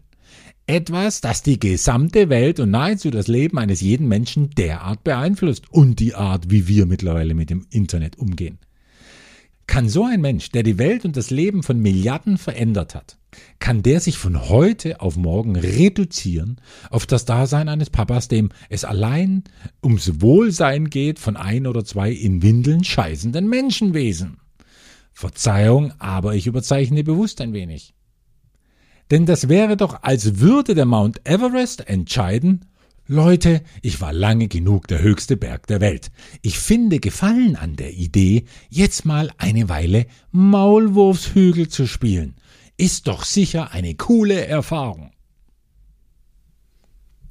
Etwas, 0.67 1.21
das 1.21 1.43
die 1.43 1.59
gesamte 1.59 2.29
Welt 2.29 2.59
und 2.59 2.71
nahezu 2.71 3.11
das 3.11 3.27
Leben 3.27 3.59
eines 3.59 3.81
jeden 3.81 4.07
Menschen 4.07 4.49
derart 4.49 5.03
beeinflusst 5.03 5.71
und 5.71 5.99
die 5.99 6.15
Art, 6.15 6.49
wie 6.49 6.67
wir 6.67 6.87
mittlerweile 6.87 7.35
mit 7.35 7.51
dem 7.51 7.67
Internet 7.69 8.17
umgehen. 8.17 8.57
Kann 9.75 9.89
so 9.89 10.05
ein 10.05 10.21
Mensch, 10.21 10.51
der 10.51 10.63
die 10.63 10.77
Welt 10.77 11.03
und 11.03 11.17
das 11.17 11.31
Leben 11.31 11.61
von 11.61 11.77
Milliarden 11.81 12.37
verändert 12.37 12.95
hat, 12.95 13.17
kann 13.59 13.83
der 13.83 13.99
sich 13.99 14.17
von 14.17 14.47
heute 14.47 15.01
auf 15.01 15.17
morgen 15.17 15.57
reduzieren 15.57 16.61
auf 16.89 17.05
das 17.05 17.25
Dasein 17.25 17.67
eines 17.67 17.89
Papas, 17.89 18.29
dem 18.29 18.51
es 18.69 18.85
allein 18.85 19.43
ums 19.83 20.21
Wohlsein 20.21 20.89
geht 20.89 21.19
von 21.19 21.35
ein 21.35 21.67
oder 21.67 21.83
zwei 21.83 22.09
in 22.09 22.41
Windeln 22.41 22.85
scheißenden 22.85 23.49
Menschenwesen. 23.49 24.37
Verzeihung, 25.11 25.91
aber 25.99 26.35
ich 26.35 26.47
überzeichne 26.47 27.03
bewusst 27.03 27.41
ein 27.41 27.51
wenig. 27.51 27.95
Denn 29.11 29.25
das 29.25 29.49
wäre 29.49 29.75
doch, 29.75 30.03
als 30.03 30.39
würde 30.39 30.73
der 30.73 30.85
Mount 30.85 31.19
Everest 31.27 31.89
entscheiden, 31.89 32.63
Leute, 33.07 33.61
ich 33.81 34.01
war 34.01 34.13
lange 34.13 34.47
genug 34.47 34.87
der 34.87 35.01
höchste 35.01 35.37
Berg 35.37 35.67
der 35.67 35.79
Welt. 35.79 36.11
Ich 36.41 36.57
finde 36.57 36.99
Gefallen 36.99 37.55
an 37.55 37.75
der 37.75 37.93
Idee, 37.93 38.45
jetzt 38.69 39.05
mal 39.05 39.31
eine 39.37 39.69
Weile 39.69 40.07
Maulwurfshügel 40.31 41.67
zu 41.67 41.87
spielen 41.87 42.35
ist 42.77 43.07
doch 43.07 43.23
sicher 43.23 43.71
eine 43.71 43.95
coole 43.95 44.45
Erfahrung. 44.45 45.11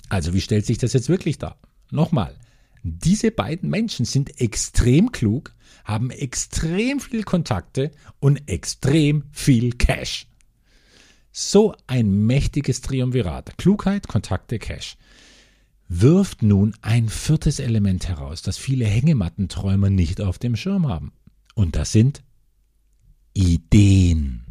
Also 0.09 0.33
wie 0.33 0.41
stellt 0.41 0.67
sich 0.67 0.79
das 0.79 0.93
jetzt 0.93 1.09
wirklich 1.09 1.39
dar? 1.39 1.59
Nochmal, 1.91 2.39
diese 2.83 3.31
beiden 3.31 3.71
Menschen 3.71 4.05
sind 4.05 4.41
extrem 4.41 5.13
klug, 5.13 5.55
haben 5.85 6.11
extrem 6.11 7.01
viel 7.01 7.25
Kontakte 7.25 7.91
und 8.21 8.49
extrem 8.49 9.25
viel 9.33 9.73
Cash. 9.73 10.27
So 11.33 11.75
ein 11.87 12.27
mächtiges 12.27 12.81
Triumvirat, 12.81 13.59
Klugheit, 13.59 14.07
Kontakte, 14.07 14.59
Cash, 14.59 14.97
wirft 15.89 16.43
nun 16.43 16.75
ein 16.83 17.09
viertes 17.09 17.59
Element 17.59 18.09
heraus, 18.09 18.43
das 18.43 18.59
viele 18.59 18.87
Hängemattenträumer 18.87 19.91
nicht 19.91 20.21
auf 20.21 20.39
dem 20.39 20.57
Schirm 20.57 20.89
haben. 20.89 21.13
Und 21.55 21.77
das 21.77 21.93
sind 21.93 22.23
Ideen. 23.35 24.47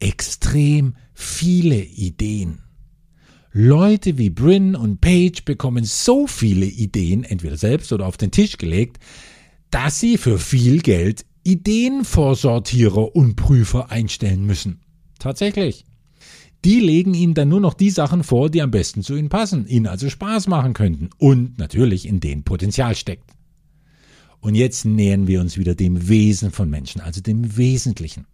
Extrem 0.00 0.94
viele 1.14 1.82
Ideen. 1.82 2.60
Leute 3.52 4.18
wie 4.18 4.30
Bryn 4.30 4.76
und 4.76 5.00
Page 5.00 5.44
bekommen 5.44 5.84
so 5.84 6.26
viele 6.26 6.66
Ideen, 6.66 7.24
entweder 7.24 7.56
selbst 7.56 7.92
oder 7.92 8.06
auf 8.06 8.16
den 8.16 8.30
Tisch 8.30 8.58
gelegt, 8.58 8.98
dass 9.70 9.98
sie 9.98 10.18
für 10.18 10.38
viel 10.38 10.80
Geld 10.80 11.24
Ideenvorsortierer 11.44 13.16
und 13.16 13.36
Prüfer 13.36 13.90
einstellen 13.90 14.44
müssen. 14.44 14.80
Tatsächlich. 15.18 15.84
Die 16.64 16.80
legen 16.80 17.14
ihnen 17.14 17.34
dann 17.34 17.48
nur 17.48 17.60
noch 17.60 17.74
die 17.74 17.90
Sachen 17.90 18.24
vor, 18.24 18.50
die 18.50 18.62
am 18.62 18.70
besten 18.70 19.02
zu 19.02 19.14
ihnen 19.14 19.28
passen, 19.28 19.66
ihnen 19.68 19.86
also 19.86 20.10
Spaß 20.10 20.48
machen 20.48 20.74
könnten 20.74 21.10
und 21.18 21.58
natürlich 21.58 22.06
in 22.06 22.20
denen 22.20 22.42
Potenzial 22.42 22.94
steckt. 22.96 23.30
Und 24.40 24.54
jetzt 24.54 24.84
nähern 24.84 25.26
wir 25.26 25.40
uns 25.40 25.56
wieder 25.56 25.74
dem 25.74 26.08
Wesen 26.08 26.50
von 26.50 26.68
Menschen, 26.68 27.00
also 27.00 27.20
dem 27.20 27.56
Wesentlichen. 27.56 28.26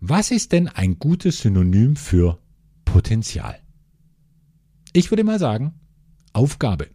Was 0.00 0.30
ist 0.30 0.52
denn 0.52 0.68
ein 0.68 0.98
gutes 0.98 1.40
Synonym 1.40 1.96
für 1.96 2.38
Potenzial? 2.84 3.58
Ich 4.92 5.10
würde 5.10 5.24
mal 5.24 5.38
sagen, 5.38 5.74
Aufgabe. 6.32 6.88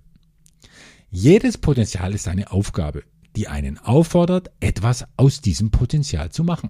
Jedes 1.10 1.58
Potenzial 1.58 2.14
ist 2.14 2.28
eine 2.28 2.52
Aufgabe, 2.52 3.04
die 3.36 3.48
einen 3.48 3.78
auffordert, 3.78 4.52
etwas 4.60 5.06
aus 5.18 5.42
diesem 5.42 5.72
Potenzial 5.72 6.32
zu 6.32 6.44
machen. 6.44 6.70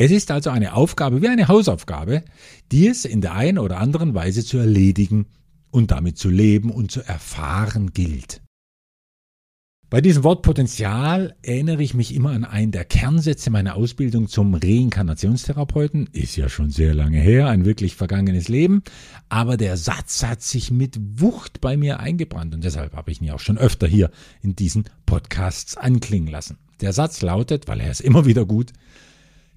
Es 0.00 0.10
ist 0.10 0.30
also 0.30 0.48
eine 0.48 0.72
Aufgabe 0.72 1.20
wie 1.20 1.28
eine 1.28 1.46
Hausaufgabe, 1.46 2.24
die 2.72 2.88
es 2.88 3.04
in 3.04 3.20
der 3.20 3.34
einen 3.34 3.58
oder 3.58 3.76
anderen 3.76 4.14
Weise 4.14 4.42
zu 4.42 4.56
erledigen 4.56 5.26
und 5.70 5.90
damit 5.90 6.16
zu 6.16 6.30
leben 6.30 6.70
und 6.70 6.90
zu 6.90 7.02
erfahren 7.02 7.92
gilt. 7.92 8.40
Bei 9.90 10.00
diesem 10.00 10.24
Wort 10.24 10.40
Potenzial 10.40 11.36
erinnere 11.42 11.82
ich 11.82 11.92
mich 11.92 12.14
immer 12.14 12.30
an 12.30 12.46
einen 12.46 12.72
der 12.72 12.86
Kernsätze 12.86 13.50
meiner 13.50 13.74
Ausbildung 13.74 14.28
zum 14.28 14.54
Reinkarnationstherapeuten. 14.54 16.08
Ist 16.14 16.34
ja 16.34 16.48
schon 16.48 16.70
sehr 16.70 16.94
lange 16.94 17.20
her, 17.20 17.48
ein 17.48 17.66
wirklich 17.66 17.94
vergangenes 17.94 18.48
Leben. 18.48 18.82
Aber 19.28 19.58
der 19.58 19.76
Satz 19.76 20.22
hat 20.22 20.40
sich 20.40 20.70
mit 20.70 20.98
Wucht 21.20 21.60
bei 21.60 21.76
mir 21.76 22.00
eingebrannt 22.00 22.54
und 22.54 22.64
deshalb 22.64 22.96
habe 22.96 23.10
ich 23.10 23.20
ihn 23.20 23.26
ja 23.26 23.34
auch 23.34 23.40
schon 23.40 23.58
öfter 23.58 23.86
hier 23.86 24.10
in 24.40 24.56
diesen 24.56 24.84
Podcasts 25.04 25.76
anklingen 25.76 26.30
lassen. 26.30 26.56
Der 26.80 26.94
Satz 26.94 27.20
lautet, 27.20 27.68
weil 27.68 27.80
er 27.80 27.90
ist 27.90 28.00
immer 28.00 28.24
wieder 28.24 28.46
gut, 28.46 28.72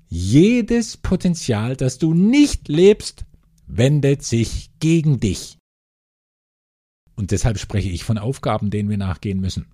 jedes 0.07 0.97
Potenzial, 0.97 1.75
das 1.75 1.97
du 1.97 2.13
nicht 2.13 2.67
lebst, 2.67 3.25
wendet 3.67 4.23
sich 4.23 4.71
gegen 4.79 5.19
dich. 5.19 5.57
Und 7.15 7.31
deshalb 7.31 7.59
spreche 7.59 7.89
ich 7.89 8.03
von 8.03 8.17
Aufgaben, 8.17 8.69
denen 8.69 8.89
wir 8.89 8.97
nachgehen 8.97 9.39
müssen. 9.39 9.71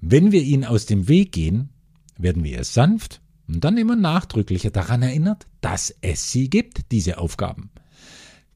Wenn 0.00 0.32
wir 0.32 0.42
ihnen 0.42 0.64
aus 0.64 0.86
dem 0.86 1.08
Weg 1.08 1.32
gehen, 1.32 1.70
werden 2.18 2.44
wir 2.44 2.58
es 2.60 2.74
sanft 2.74 3.20
und 3.46 3.62
dann 3.64 3.76
immer 3.76 3.96
nachdrücklicher 3.96 4.70
daran 4.70 5.02
erinnert, 5.02 5.46
dass 5.60 5.94
es 6.00 6.32
sie 6.32 6.50
gibt, 6.50 6.90
diese 6.90 7.18
Aufgaben. 7.18 7.70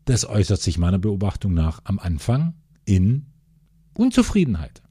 Das 0.04 0.24
äußert 0.24 0.60
sich 0.60 0.78
meiner 0.78 0.98
Beobachtung 0.98 1.52
nach 1.54 1.80
am 1.84 1.98
Anfang 1.98 2.54
in 2.84 3.26
Unzufriedenheit. 3.94 4.82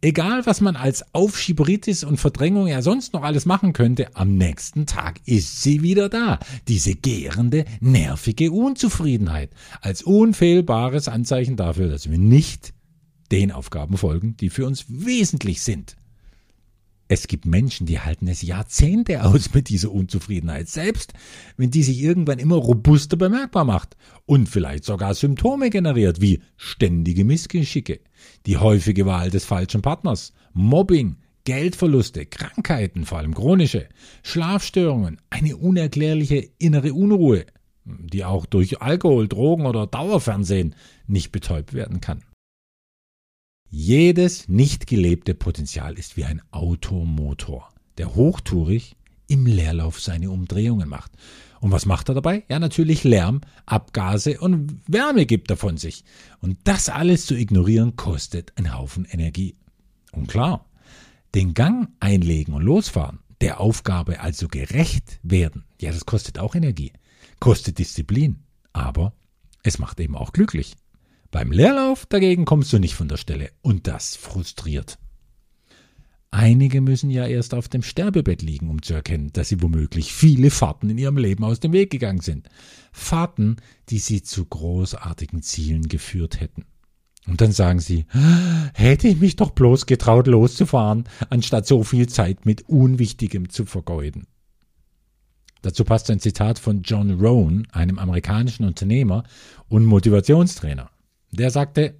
Egal, 0.00 0.46
was 0.46 0.60
man 0.60 0.76
als 0.76 1.12
Aufschieberitis 1.12 2.04
und 2.04 2.18
Verdrängung 2.18 2.68
ja 2.68 2.82
sonst 2.82 3.14
noch 3.14 3.24
alles 3.24 3.46
machen 3.46 3.72
könnte, 3.72 4.14
am 4.14 4.36
nächsten 4.36 4.86
Tag 4.86 5.20
ist 5.24 5.62
sie 5.62 5.82
wieder 5.82 6.08
da. 6.08 6.38
Diese 6.68 6.94
gärende, 6.94 7.64
nervige 7.80 8.52
Unzufriedenheit 8.52 9.50
als 9.80 10.04
unfehlbares 10.04 11.08
Anzeichen 11.08 11.56
dafür, 11.56 11.88
dass 11.88 12.08
wir 12.08 12.18
nicht 12.18 12.74
den 13.32 13.50
Aufgaben 13.50 13.96
folgen, 13.96 14.36
die 14.36 14.50
für 14.50 14.66
uns 14.66 14.84
wesentlich 14.88 15.62
sind. 15.62 15.96
Es 17.10 17.26
gibt 17.26 17.46
Menschen, 17.46 17.86
die 17.86 18.00
halten 18.00 18.28
es 18.28 18.42
Jahrzehnte 18.42 19.24
aus 19.24 19.54
mit 19.54 19.70
dieser 19.70 19.90
Unzufriedenheit, 19.90 20.68
selbst 20.68 21.14
wenn 21.56 21.70
die 21.70 21.82
sich 21.82 22.02
irgendwann 22.02 22.38
immer 22.38 22.56
robuster 22.56 23.16
bemerkbar 23.16 23.64
macht 23.64 23.96
und 24.26 24.46
vielleicht 24.46 24.84
sogar 24.84 25.14
Symptome 25.14 25.70
generiert, 25.70 26.20
wie 26.20 26.40
ständige 26.58 27.24
Missgeschicke, 27.24 28.00
die 28.44 28.58
häufige 28.58 29.06
Wahl 29.06 29.30
des 29.30 29.46
falschen 29.46 29.80
Partners, 29.80 30.34
Mobbing, 30.52 31.16
Geldverluste, 31.44 32.26
Krankheiten, 32.26 33.06
vor 33.06 33.18
allem 33.18 33.34
chronische, 33.34 33.88
Schlafstörungen, 34.22 35.18
eine 35.30 35.56
unerklärliche 35.56 36.46
innere 36.58 36.92
Unruhe, 36.92 37.46
die 37.86 38.26
auch 38.26 38.44
durch 38.44 38.82
Alkohol, 38.82 39.28
Drogen 39.28 39.64
oder 39.64 39.86
Dauerfernsehen 39.86 40.74
nicht 41.06 41.32
betäubt 41.32 41.72
werden 41.72 42.02
kann. 42.02 42.22
Jedes 43.70 44.48
nicht 44.48 44.86
gelebte 44.86 45.34
Potenzial 45.34 45.98
ist 45.98 46.16
wie 46.16 46.24
ein 46.24 46.40
Automotor, 46.52 47.68
der 47.98 48.14
hochtourig 48.14 48.96
im 49.26 49.44
Leerlauf 49.44 50.00
seine 50.00 50.30
Umdrehungen 50.30 50.88
macht. 50.88 51.12
Und 51.60 51.70
was 51.70 51.84
macht 51.84 52.08
er 52.08 52.14
dabei? 52.14 52.44
Ja, 52.48 52.58
natürlich 52.58 53.04
Lärm, 53.04 53.42
Abgase 53.66 54.40
und 54.40 54.80
Wärme 54.86 55.26
gibt 55.26 55.50
er 55.50 55.58
von 55.58 55.76
sich. 55.76 56.04
Und 56.40 56.56
das 56.64 56.88
alles 56.88 57.26
zu 57.26 57.34
ignorieren 57.34 57.96
kostet 57.96 58.56
einen 58.56 58.74
Haufen 58.74 59.04
Energie. 59.04 59.54
Und 60.12 60.28
klar, 60.28 60.64
den 61.34 61.52
Gang 61.52 61.90
einlegen 62.00 62.54
und 62.54 62.62
losfahren, 62.62 63.18
der 63.42 63.60
Aufgabe 63.60 64.20
also 64.20 64.48
gerecht 64.48 65.20
werden, 65.22 65.64
ja, 65.80 65.92
das 65.92 66.06
kostet 66.06 66.38
auch 66.38 66.54
Energie, 66.54 66.92
kostet 67.38 67.78
Disziplin, 67.78 68.38
aber 68.72 69.12
es 69.62 69.78
macht 69.78 70.00
eben 70.00 70.16
auch 70.16 70.32
glücklich. 70.32 70.74
Beim 71.30 71.52
Leerlauf 71.52 72.06
dagegen 72.06 72.44
kommst 72.44 72.72
du 72.72 72.78
nicht 72.78 72.94
von 72.94 73.08
der 73.08 73.18
Stelle 73.18 73.50
und 73.60 73.86
das 73.86 74.16
frustriert. 74.16 74.98
Einige 76.30 76.80
müssen 76.80 77.10
ja 77.10 77.26
erst 77.26 77.54
auf 77.54 77.68
dem 77.68 77.82
Sterbebett 77.82 78.42
liegen, 78.42 78.68
um 78.68 78.82
zu 78.82 78.94
erkennen, 78.94 79.30
dass 79.32 79.48
sie 79.48 79.62
womöglich 79.62 80.12
viele 80.12 80.50
Fahrten 80.50 80.90
in 80.90 80.98
ihrem 80.98 81.16
Leben 81.16 81.44
aus 81.44 81.60
dem 81.60 81.72
Weg 81.72 81.90
gegangen 81.90 82.20
sind. 82.20 82.48
Fahrten, 82.92 83.56
die 83.88 83.98
sie 83.98 84.22
zu 84.22 84.44
großartigen 84.44 85.42
Zielen 85.42 85.88
geführt 85.88 86.40
hätten. 86.40 86.66
Und 87.26 87.40
dann 87.40 87.52
sagen 87.52 87.80
sie, 87.80 88.06
hätte 88.74 89.08
ich 89.08 89.20
mich 89.20 89.36
doch 89.36 89.50
bloß 89.50 89.86
getraut 89.86 90.26
loszufahren, 90.26 91.04
anstatt 91.28 91.66
so 91.66 91.82
viel 91.82 92.08
Zeit 92.08 92.46
mit 92.46 92.68
Unwichtigem 92.68 93.50
zu 93.50 93.66
vergeuden. 93.66 94.26
Dazu 95.62 95.84
passt 95.84 96.10
ein 96.10 96.20
Zitat 96.20 96.58
von 96.58 96.82
John 96.82 97.20
Rohn, 97.20 97.66
einem 97.72 97.98
amerikanischen 97.98 98.64
Unternehmer 98.64 99.24
und 99.68 99.84
Motivationstrainer. 99.84 100.90
Der 101.30 101.50
sagte, 101.50 101.94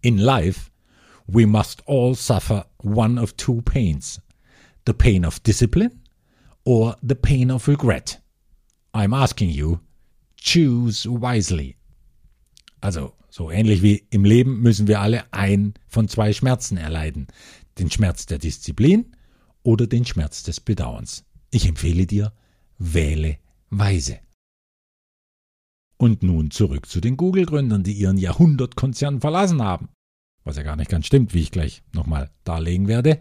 In 0.00 0.18
life, 0.18 0.70
we 1.26 1.46
must 1.46 1.82
all 1.86 2.14
suffer 2.14 2.66
one 2.78 3.20
of 3.20 3.36
two 3.36 3.62
pains. 3.62 4.20
The 4.86 4.92
pain 4.92 5.24
of 5.24 5.42
discipline 5.42 6.02
or 6.64 6.96
the 7.02 7.14
pain 7.14 7.50
of 7.50 7.68
regret. 7.68 8.20
I'm 8.94 9.14
asking 9.14 9.50
you, 9.50 9.80
choose 10.36 11.06
wisely. 11.08 11.76
Also, 12.80 13.14
so 13.30 13.50
ähnlich 13.50 13.82
wie 13.82 14.06
im 14.10 14.24
Leben 14.24 14.60
müssen 14.60 14.88
wir 14.88 15.00
alle 15.00 15.24
ein 15.32 15.74
von 15.88 16.08
zwei 16.08 16.32
Schmerzen 16.32 16.76
erleiden. 16.76 17.28
Den 17.78 17.90
Schmerz 17.90 18.26
der 18.26 18.38
Disziplin 18.38 19.16
oder 19.62 19.86
den 19.86 20.04
Schmerz 20.04 20.42
des 20.42 20.60
Bedauerns. 20.60 21.24
Ich 21.50 21.66
empfehle 21.66 22.06
dir, 22.06 22.32
wähle 22.78 23.38
weise. 23.70 24.18
Und 26.02 26.24
nun 26.24 26.50
zurück 26.50 26.86
zu 26.86 27.00
den 27.00 27.16
Google-Gründern, 27.16 27.84
die 27.84 27.92
ihren 27.92 28.16
Jahrhundertkonzern 28.16 29.20
verlassen 29.20 29.62
haben. 29.62 29.88
Was 30.42 30.56
ja 30.56 30.64
gar 30.64 30.74
nicht 30.74 30.90
ganz 30.90 31.06
stimmt, 31.06 31.32
wie 31.32 31.42
ich 31.42 31.52
gleich 31.52 31.84
nochmal 31.92 32.28
darlegen 32.42 32.88
werde. 32.88 33.20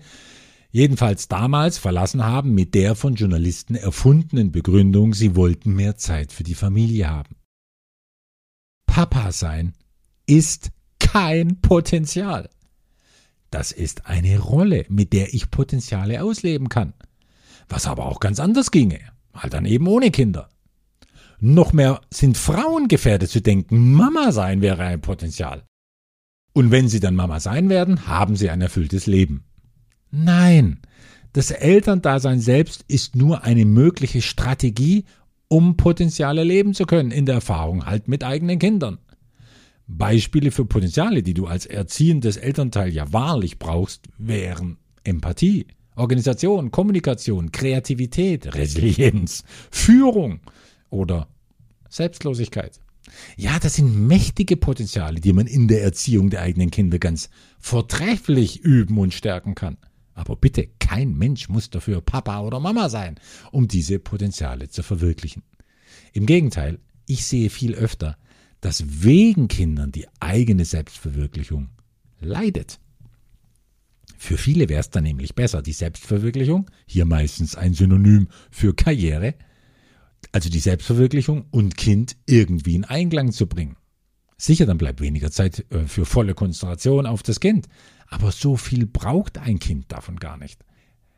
Jedenfalls 0.71 1.27
damals 1.27 1.77
verlassen 1.77 2.25
haben 2.25 2.55
mit 2.55 2.73
der 2.73 2.95
von 2.95 3.13
Journalisten 3.13 3.75
erfundenen 3.75 4.51
Begründung, 4.51 5.13
sie 5.13 5.35
wollten 5.35 5.75
mehr 5.75 5.95
Zeit 5.97 6.31
für 6.31 6.41
die 6.41 6.55
Familie 6.55 7.07
haben. 7.07 7.35
Papa 8.87 9.31
sein 9.31 9.73
ist 10.25 10.71
kein 10.97 11.61
Potenzial. 11.61 12.49
Das 13.51 13.71
ist 13.71 14.07
eine 14.07 14.39
Rolle, 14.39 14.87
mit 14.89 15.13
der 15.13 15.35
ich 15.35 15.51
Potenziale 15.51 16.23
ausleben 16.23 16.67
kann. 16.67 16.93
Was 17.69 17.85
aber 17.85 18.07
auch 18.07 18.19
ganz 18.19 18.39
anders 18.39 18.71
ginge. 18.71 19.01
Halt 19.35 19.53
dann 19.53 19.65
eben 19.65 19.85
ohne 19.85 20.09
Kinder. 20.09 20.49
Noch 21.43 21.73
mehr 21.73 22.01
sind 22.11 22.37
Frauen 22.37 22.87
gefährdet 22.87 23.31
zu 23.31 23.41
denken, 23.41 23.93
Mama 23.93 24.31
sein 24.31 24.61
wäre 24.61 24.83
ein 24.83 25.01
Potenzial. 25.01 25.63
Und 26.53 26.69
wenn 26.69 26.87
sie 26.87 26.99
dann 26.99 27.15
Mama 27.15 27.39
sein 27.39 27.67
werden, 27.67 28.07
haben 28.07 28.35
sie 28.35 28.51
ein 28.51 28.61
erfülltes 28.61 29.07
Leben. 29.07 29.43
Nein, 30.11 30.81
das 31.33 31.49
Elterndasein 31.49 32.39
selbst 32.39 32.85
ist 32.87 33.15
nur 33.15 33.43
eine 33.43 33.65
mögliche 33.65 34.21
Strategie, 34.21 35.05
um 35.47 35.77
Potenziale 35.77 36.43
leben 36.43 36.75
zu 36.75 36.85
können, 36.85 37.09
in 37.09 37.25
der 37.25 37.35
Erfahrung 37.35 37.87
halt 37.87 38.07
mit 38.07 38.23
eigenen 38.23 38.59
Kindern. 38.59 38.99
Beispiele 39.87 40.51
für 40.51 40.65
Potenziale, 40.65 41.23
die 41.23 41.33
du 41.33 41.47
als 41.47 41.65
erziehendes 41.65 42.37
Elternteil 42.37 42.93
ja 42.93 43.11
wahrlich 43.11 43.57
brauchst, 43.57 44.03
wären 44.19 44.77
Empathie, 45.03 45.65
Organisation, 45.95 46.69
Kommunikation, 46.69 47.51
Kreativität, 47.51 48.53
Resilienz, 48.53 49.43
Führung, 49.71 50.41
oder 50.91 51.27
Selbstlosigkeit. 51.89 52.79
Ja, 53.35 53.59
das 53.59 53.75
sind 53.75 54.07
mächtige 54.07 54.57
Potenziale, 54.57 55.19
die 55.19 55.33
man 55.33 55.47
in 55.47 55.67
der 55.67 55.83
Erziehung 55.83 56.29
der 56.29 56.41
eigenen 56.41 56.69
Kinder 56.69 56.99
ganz 56.99 57.29
vortrefflich 57.59 58.59
üben 58.59 58.97
und 58.99 59.13
stärken 59.13 59.55
kann. 59.55 59.77
Aber 60.13 60.35
bitte, 60.35 60.67
kein 60.79 61.17
Mensch 61.17 61.49
muss 61.49 61.69
dafür 61.69 62.01
Papa 62.01 62.41
oder 62.41 62.59
Mama 62.59 62.89
sein, 62.89 63.19
um 63.51 63.67
diese 63.67 63.97
Potenziale 63.97 64.69
zu 64.69 64.83
verwirklichen. 64.83 65.41
Im 66.13 66.25
Gegenteil, 66.25 66.79
ich 67.07 67.25
sehe 67.25 67.49
viel 67.49 67.73
öfter, 67.73 68.17
dass 68.59 69.03
wegen 69.03 69.47
Kindern 69.47 69.91
die 69.91 70.07
eigene 70.19 70.65
Selbstverwirklichung 70.65 71.69
leidet. 72.19 72.79
Für 74.17 74.37
viele 74.37 74.69
wäre 74.69 74.81
es 74.81 74.91
dann 74.91 75.03
nämlich 75.03 75.33
besser, 75.33 75.63
die 75.63 75.73
Selbstverwirklichung, 75.73 76.69
hier 76.85 77.05
meistens 77.05 77.55
ein 77.55 77.73
Synonym 77.73 78.27
für 78.51 78.75
Karriere, 78.75 79.33
also 80.31 80.49
die 80.49 80.59
Selbstverwirklichung 80.59 81.45
und 81.51 81.77
Kind 81.77 82.15
irgendwie 82.25 82.75
in 82.75 82.85
Einklang 82.85 83.31
zu 83.31 83.47
bringen. 83.47 83.77
Sicher, 84.37 84.65
dann 84.65 84.77
bleibt 84.77 85.01
weniger 85.01 85.31
Zeit 85.31 85.65
äh, 85.71 85.85
für 85.85 86.05
volle 86.05 86.33
Konzentration 86.33 87.05
auf 87.05 87.21
das 87.21 87.39
Kind, 87.39 87.67
aber 88.07 88.31
so 88.31 88.57
viel 88.57 88.85
braucht 88.85 89.37
ein 89.37 89.59
Kind 89.59 89.91
davon 89.91 90.17
gar 90.17 90.37
nicht. 90.37 90.63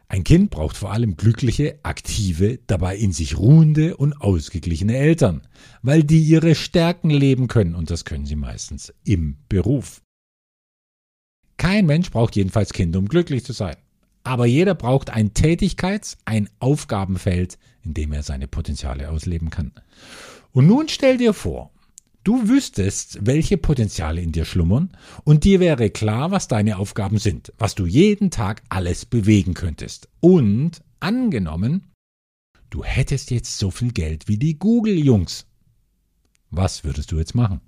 Ein 0.10 0.24
Kind 0.24 0.52
braucht 0.52 0.78
vor 0.78 0.92
allem 0.92 1.16
glückliche, 1.16 1.80
aktive, 1.84 2.60
dabei 2.68 2.98
in 2.98 3.14
sich 3.14 3.38
ruhende 3.38 3.98
und 3.98 4.14
ausgeglichene 4.22 4.96
Eltern, 4.96 5.42
weil 5.82 6.04
die 6.04 6.22
ihre 6.22 6.54
Stärken 6.54 7.10
leben 7.10 7.48
können 7.48 7.74
und 7.74 7.90
das 7.90 8.06
können 8.06 8.26
sie 8.26 8.36
meistens 8.36 8.94
im 9.06 9.38
Beruf. 9.50 10.02
Kein 11.58 11.86
Mensch 11.86 12.12
braucht 12.12 12.36
jedenfalls 12.36 12.74
Kinder, 12.74 13.00
um 13.00 13.08
glücklich 13.08 13.44
zu 13.44 13.54
sein. 13.54 13.78
Aber 14.24 14.46
jeder 14.46 14.76
braucht 14.76 15.10
ein 15.10 15.34
Tätigkeits-, 15.34 16.18
ein 16.26 16.50
Aufgabenfeld, 16.60 17.58
in 17.84 17.94
dem 17.94 18.14
er 18.14 18.24
seine 18.24 18.48
Potenziale 18.48 19.10
ausleben 19.10 19.50
kann. 19.50 19.72
Und 20.52 20.68
nun 20.68 20.88
stell 20.88 21.18
dir 21.18 21.34
vor, 21.34 21.72
du 22.24 22.48
wüsstest, 22.48 23.26
welche 23.26 23.58
Potenziale 23.58 24.22
in 24.22 24.32
dir 24.32 24.46
schlummern, 24.46 24.92
und 25.24 25.44
dir 25.44 25.60
wäre 25.60 25.90
klar, 25.90 26.32
was 26.32 26.48
deine 26.48 26.78
Aufgaben 26.78 27.18
sind, 27.18 27.52
was 27.58 27.76
du 27.76 27.86
jeden 27.86 28.32
Tag 28.32 28.64
alles 28.70 29.06
bewegen 29.06 29.54
könntest. 29.54 30.08
Und 30.22 30.82
angenommen, 31.00 31.92
du 32.70 32.84
hättest 32.84 33.32
jetzt 33.32 33.58
so 33.58 33.72
viel 33.72 33.92
Geld 33.92 34.28
wie 34.28 34.38
die 34.38 34.58
Google-Jungs. 34.58 35.48
Was 36.50 36.84
würdest 36.84 37.12
du 37.12 37.18
jetzt 37.18 37.36
machen? 37.36 37.62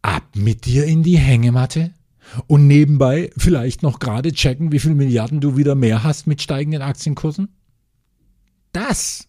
Ab 0.00 0.24
mit 0.34 0.66
dir 0.66 0.84
in 0.84 1.02
die 1.04 1.18
Hängematte? 1.18 1.92
Und 2.46 2.66
nebenbei 2.66 3.30
vielleicht 3.36 3.82
noch 3.82 3.98
gerade 3.98 4.32
checken, 4.32 4.72
wie 4.72 4.78
viel 4.78 4.94
Milliarden 4.94 5.40
du 5.40 5.56
wieder 5.56 5.74
mehr 5.74 6.02
hast 6.02 6.26
mit 6.26 6.40
steigenden 6.40 6.82
Aktienkursen? 6.82 7.48
Das, 8.72 9.28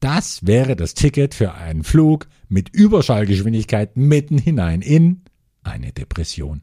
das 0.00 0.44
wäre 0.44 0.76
das 0.76 0.94
Ticket 0.94 1.34
für 1.34 1.54
einen 1.54 1.84
Flug 1.84 2.26
mit 2.48 2.74
Überschallgeschwindigkeit 2.74 3.96
mitten 3.96 4.38
hinein 4.38 4.82
in 4.82 5.22
eine 5.62 5.92
Depression. 5.92 6.62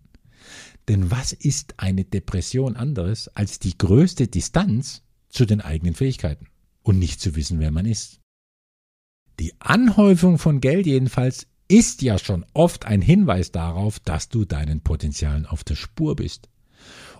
Denn 0.88 1.12
was 1.12 1.32
ist 1.32 1.76
eine 1.78 2.04
Depression 2.04 2.76
anderes 2.76 3.30
als 3.30 3.60
die 3.60 3.78
größte 3.78 4.28
Distanz 4.28 5.02
zu 5.30 5.46
den 5.46 5.62
eigenen 5.62 5.96
Fähigkeiten 5.96 6.48
und 6.82 7.00
nicht 7.00 7.22
zu 7.22 7.36
wissen, 7.36 7.60
wer 7.60 7.72
man 7.72 7.86
ist? 7.86 8.20
Die 9.40 9.54
Anhäufung 9.60 10.38
von 10.38 10.60
Geld 10.62 10.86
jedenfalls 10.86 11.48
ist 11.74 12.04
ja 12.04 12.20
schon 12.20 12.46
oft 12.54 12.86
ein 12.86 13.02
Hinweis 13.02 13.52
darauf, 13.52 14.00
dass 14.00 14.30
du 14.30 14.46
deinen 14.46 14.82
Potenzialen 14.82 15.48
auf 15.48 15.64
der 15.64 15.74
Spur 15.74 16.16
bist. 16.16 16.48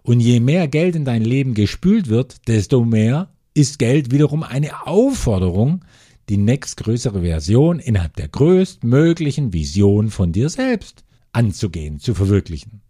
Und 0.04 0.20
je 0.20 0.40
mehr 0.40 0.68
Geld 0.68 0.96
in 0.96 1.06
dein 1.06 1.24
Leben 1.24 1.56
gespült 1.56 2.08
wird, 2.08 2.48
desto 2.48 2.86
mehr 2.86 3.34
ist 3.56 3.80
Geld 3.80 4.12
wiederum 4.12 4.44
eine 4.44 4.86
Aufforderung, 4.86 5.84
die 6.30 6.38
nächstgrößere 6.38 7.22
Version 7.22 7.80
innerhalb 7.80 8.16
der 8.16 8.28
größtmöglichen 8.28 9.54
Vision 9.54 10.12
von 10.12 10.32
dir 10.32 10.50
selbst 10.50 11.04
anzugehen, 11.32 12.00
zu 12.00 12.14
verwirklichen. 12.14 12.82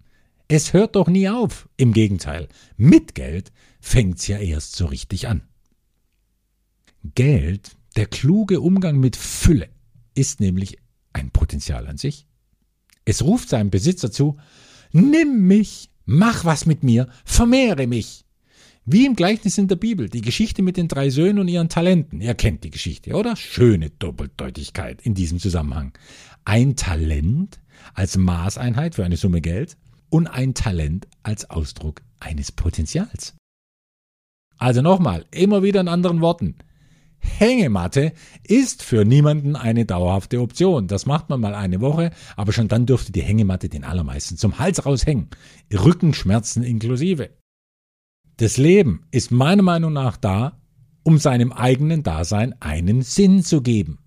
Es 0.49 0.73
hört 0.73 0.97
doch 0.97 1.08
nie 1.08 1.30
auf. 1.30 1.69
Im 1.78 1.93
Gegenteil, 1.93 2.49
mit 2.76 3.15
Geld 3.15 3.54
fängt's 3.80 4.28
ja 4.28 4.38
erst 4.38 4.76
so 4.76 4.88
richtig 4.88 5.30
an. 5.30 5.43
Geld, 7.15 7.78
der 7.95 8.08
kluge 8.08 8.60
Umgang 8.60 8.99
mit 8.99 9.15
Fülle, 9.15 9.69
ist 10.13 10.41
nämlich 10.41 10.83
ein 11.13 11.32
Potenzial 11.32 11.88
an 11.88 11.97
sich. 11.97 12.28
Es 13.06 13.23
ruft 13.23 13.49
seinem 13.49 13.69
Besitzer 13.69 14.12
zu, 14.12 14.38
nimm 14.91 15.47
mich, 15.47 15.89
mach 16.06 16.45
was 16.45 16.65
mit 16.65 16.84
mir, 16.84 17.08
vermehre 17.26 17.88
mich. 17.88 18.26
Wie 18.86 19.06
im 19.06 19.15
Gleichnis 19.15 19.58
in 19.58 19.69
der 19.69 19.78
Bibel, 19.78 20.10
die 20.10 20.21
Geschichte 20.21 20.62
mit 20.62 20.76
den 20.76 20.89
drei 20.89 21.10
Söhnen 21.10 21.39
und 21.39 21.47
ihren 21.47 21.69
Talenten. 21.69 22.19
Ihr 22.19 22.34
kennt 22.34 22.65
die 22.65 22.69
Geschichte, 22.69 23.13
oder? 23.13 23.38
Schöne 23.38 23.91
Doppeldeutigkeit 23.91 25.02
in 25.02 25.13
diesem 25.13 25.39
Zusammenhang. 25.39 25.97
Ein 26.43 26.76
Talent 26.76 27.62
als 27.93 28.17
Maßeinheit 28.17 28.95
für 28.95 29.06
eine 29.06 29.15
Summe 29.15 29.39
Geld 29.39 29.78
und 30.10 30.28
ein 30.28 30.54
Talent 30.54 31.08
als 31.23 31.49
Ausdruck 31.49 32.02
eines 32.19 32.52
Potenzials. 32.52 33.36
Also 34.58 34.82
nochmal, 34.82 35.26
immer 35.32 35.63
wieder 35.63 35.80
in 35.80 35.88
anderen 35.88 36.19
Worten. 36.21 36.56
Hängematte 37.23 38.13
ist 38.43 38.83
für 38.83 39.05
niemanden 39.05 39.55
eine 39.55 39.86
dauerhafte 39.86 40.41
Option. 40.41 40.88
Das 40.88 41.05
macht 41.05 41.29
man 41.29 41.39
mal 41.39 41.55
eine 41.55 41.81
Woche, 41.81 42.12
aber 42.36 42.53
schon 42.53 42.67
dann 42.67 42.86
dürfte 42.86 43.12
die 43.12 43.23
Hängematte 43.23 43.69
den 43.69 43.83
allermeisten 43.83 44.38
zum 44.38 44.59
Hals 44.59 44.86
raushängen. 44.86 45.29
Rückenschmerzen 45.73 46.63
inklusive. 46.63 47.29
Das 48.38 48.57
Leben 48.57 49.05
ist 49.12 49.31
meiner 49.31 49.63
Meinung 49.63 49.93
nach 49.93 50.17
da, 50.17 50.59
um 51.03 51.17
seinem 51.17 51.51
eigenen 51.51 52.03
Dasein 52.03 52.55
einen 52.62 53.01
Sinn 53.01 53.43
zu 53.43 53.62
geben. 53.62 53.99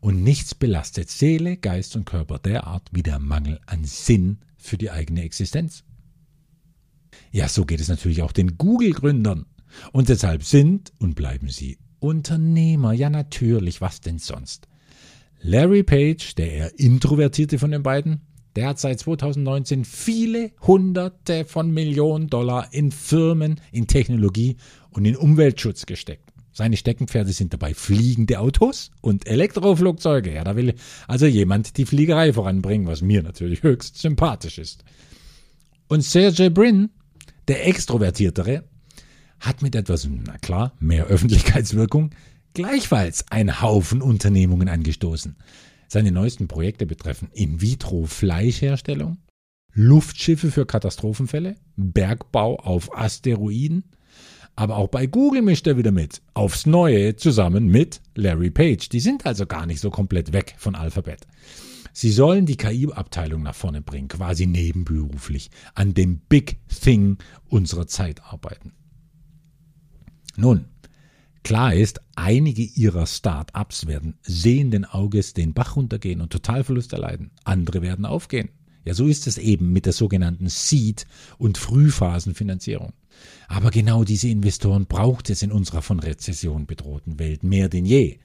Und 0.00 0.22
nichts 0.22 0.54
belastet 0.54 1.10
Seele, 1.10 1.56
Geist 1.56 1.94
und 1.94 2.06
Körper 2.06 2.38
derart 2.38 2.88
wie 2.92 3.02
der 3.02 3.18
Mangel 3.18 3.60
an 3.66 3.84
Sinn 3.84 4.38
für 4.56 4.78
die 4.78 4.90
eigene 4.90 5.22
Existenz. 5.22 5.84
Ja, 7.32 7.48
so 7.48 7.64
geht 7.64 7.80
es 7.80 7.88
natürlich 7.88 8.22
auch 8.22 8.32
den 8.32 8.56
Google-Gründern. 8.56 9.46
Und 9.92 10.08
deshalb 10.08 10.42
sind 10.42 10.92
und 10.98 11.14
bleiben 11.14 11.48
sie 11.48 11.78
Unternehmer, 12.00 12.92
ja 12.92 13.10
natürlich, 13.10 13.80
was 13.80 14.00
denn 14.00 14.18
sonst? 14.18 14.66
Larry 15.42 15.82
Page, 15.82 16.34
der 16.34 16.52
eher 16.52 16.78
introvertierte 16.78 17.58
von 17.58 17.70
den 17.70 17.82
beiden, 17.82 18.20
der 18.56 18.68
hat 18.68 18.80
seit 18.80 18.98
2019 19.00 19.84
viele 19.84 20.50
Hunderte 20.66 21.44
von 21.44 21.70
Millionen 21.70 22.28
Dollar 22.28 22.68
in 22.72 22.90
Firmen, 22.90 23.60
in 23.70 23.86
Technologie 23.86 24.56
und 24.90 25.04
in 25.04 25.16
Umweltschutz 25.16 25.86
gesteckt. 25.86 26.30
Seine 26.52 26.76
Steckenpferde 26.76 27.32
sind 27.32 27.52
dabei 27.52 27.74
fliegende 27.74 28.40
Autos 28.40 28.90
und 29.00 29.26
Elektroflugzeuge. 29.26 30.34
Ja, 30.34 30.42
da 30.42 30.56
will 30.56 30.74
also 31.06 31.26
jemand 31.26 31.76
die 31.76 31.86
Fliegerei 31.86 32.32
voranbringen, 32.32 32.88
was 32.88 33.02
mir 33.02 33.22
natürlich 33.22 33.62
höchst 33.62 33.98
sympathisch 33.98 34.58
ist. 34.58 34.84
Und 35.88 36.02
Sergey 36.02 36.50
Brin, 36.50 36.90
der 37.46 37.66
Extrovertiertere, 37.66 38.64
hat 39.40 39.62
mit 39.62 39.74
etwas, 39.74 40.08
na 40.08 40.38
klar, 40.38 40.74
mehr 40.78 41.06
Öffentlichkeitswirkung 41.06 42.10
gleichfalls 42.54 43.24
einen 43.30 43.60
Haufen 43.62 44.02
Unternehmungen 44.02 44.68
angestoßen. 44.68 45.36
Seine 45.88 46.12
neuesten 46.12 46.46
Projekte 46.46 46.86
betreffen 46.86 47.28
In-vitro-Fleischherstellung, 47.32 49.18
Luftschiffe 49.72 50.50
für 50.50 50.66
Katastrophenfälle, 50.66 51.56
Bergbau 51.76 52.56
auf 52.56 52.96
Asteroiden, 52.96 53.84
aber 54.56 54.76
auch 54.76 54.88
bei 54.88 55.06
Google 55.06 55.42
mischt 55.42 55.66
er 55.66 55.76
wieder 55.76 55.92
mit. 55.92 56.22
Aufs 56.34 56.66
Neue 56.66 57.16
zusammen 57.16 57.68
mit 57.68 58.02
Larry 58.14 58.50
Page. 58.50 58.88
Die 58.88 59.00
sind 59.00 59.24
also 59.24 59.46
gar 59.46 59.64
nicht 59.66 59.80
so 59.80 59.90
komplett 59.90 60.32
weg 60.32 60.54
von 60.58 60.74
Alphabet. 60.74 61.26
Sie 61.92 62.10
sollen 62.10 62.46
die 62.46 62.56
KI-Abteilung 62.56 63.42
nach 63.42 63.54
vorne 63.54 63.80
bringen, 63.80 64.08
quasi 64.08 64.46
nebenberuflich, 64.46 65.50
an 65.74 65.94
dem 65.94 66.18
Big 66.18 66.58
Thing 66.68 67.18
unserer 67.48 67.86
Zeit 67.86 68.22
arbeiten. 68.22 68.72
Nun, 70.40 70.64
klar 71.42 71.74
ist, 71.74 72.00
einige 72.16 72.62
ihrer 72.62 73.06
Start-ups 73.06 73.86
werden 73.86 74.18
sehenden 74.22 74.86
Auges 74.86 75.34
den 75.34 75.52
Bach 75.52 75.76
runtergehen 75.76 76.22
und 76.22 76.32
Totalverlust 76.32 76.94
erleiden. 76.94 77.30
Andere 77.44 77.82
werden 77.82 78.06
aufgehen. 78.06 78.48
Ja, 78.86 78.94
so 78.94 79.06
ist 79.06 79.26
es 79.26 79.36
eben 79.36 79.70
mit 79.74 79.84
der 79.84 79.92
sogenannten 79.92 80.48
Seed- 80.48 81.04
und 81.36 81.58
Frühphasenfinanzierung. 81.58 82.94
Aber 83.48 83.70
genau 83.70 84.02
diese 84.02 84.28
Investoren 84.28 84.86
braucht 84.86 85.28
es 85.28 85.42
in 85.42 85.52
unserer 85.52 85.82
von 85.82 86.00
Rezession 86.00 86.64
bedrohten 86.64 87.18
Welt 87.18 87.44
mehr 87.44 87.68
denn 87.68 87.84
je. 87.84 88.18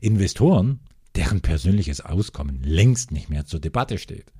Investoren, 0.00 0.78
deren 1.16 1.40
persönliches 1.40 2.00
Auskommen 2.00 2.62
längst 2.62 3.10
nicht 3.10 3.28
mehr 3.28 3.44
zur 3.44 3.58
Debatte 3.58 3.98
steht 3.98 4.32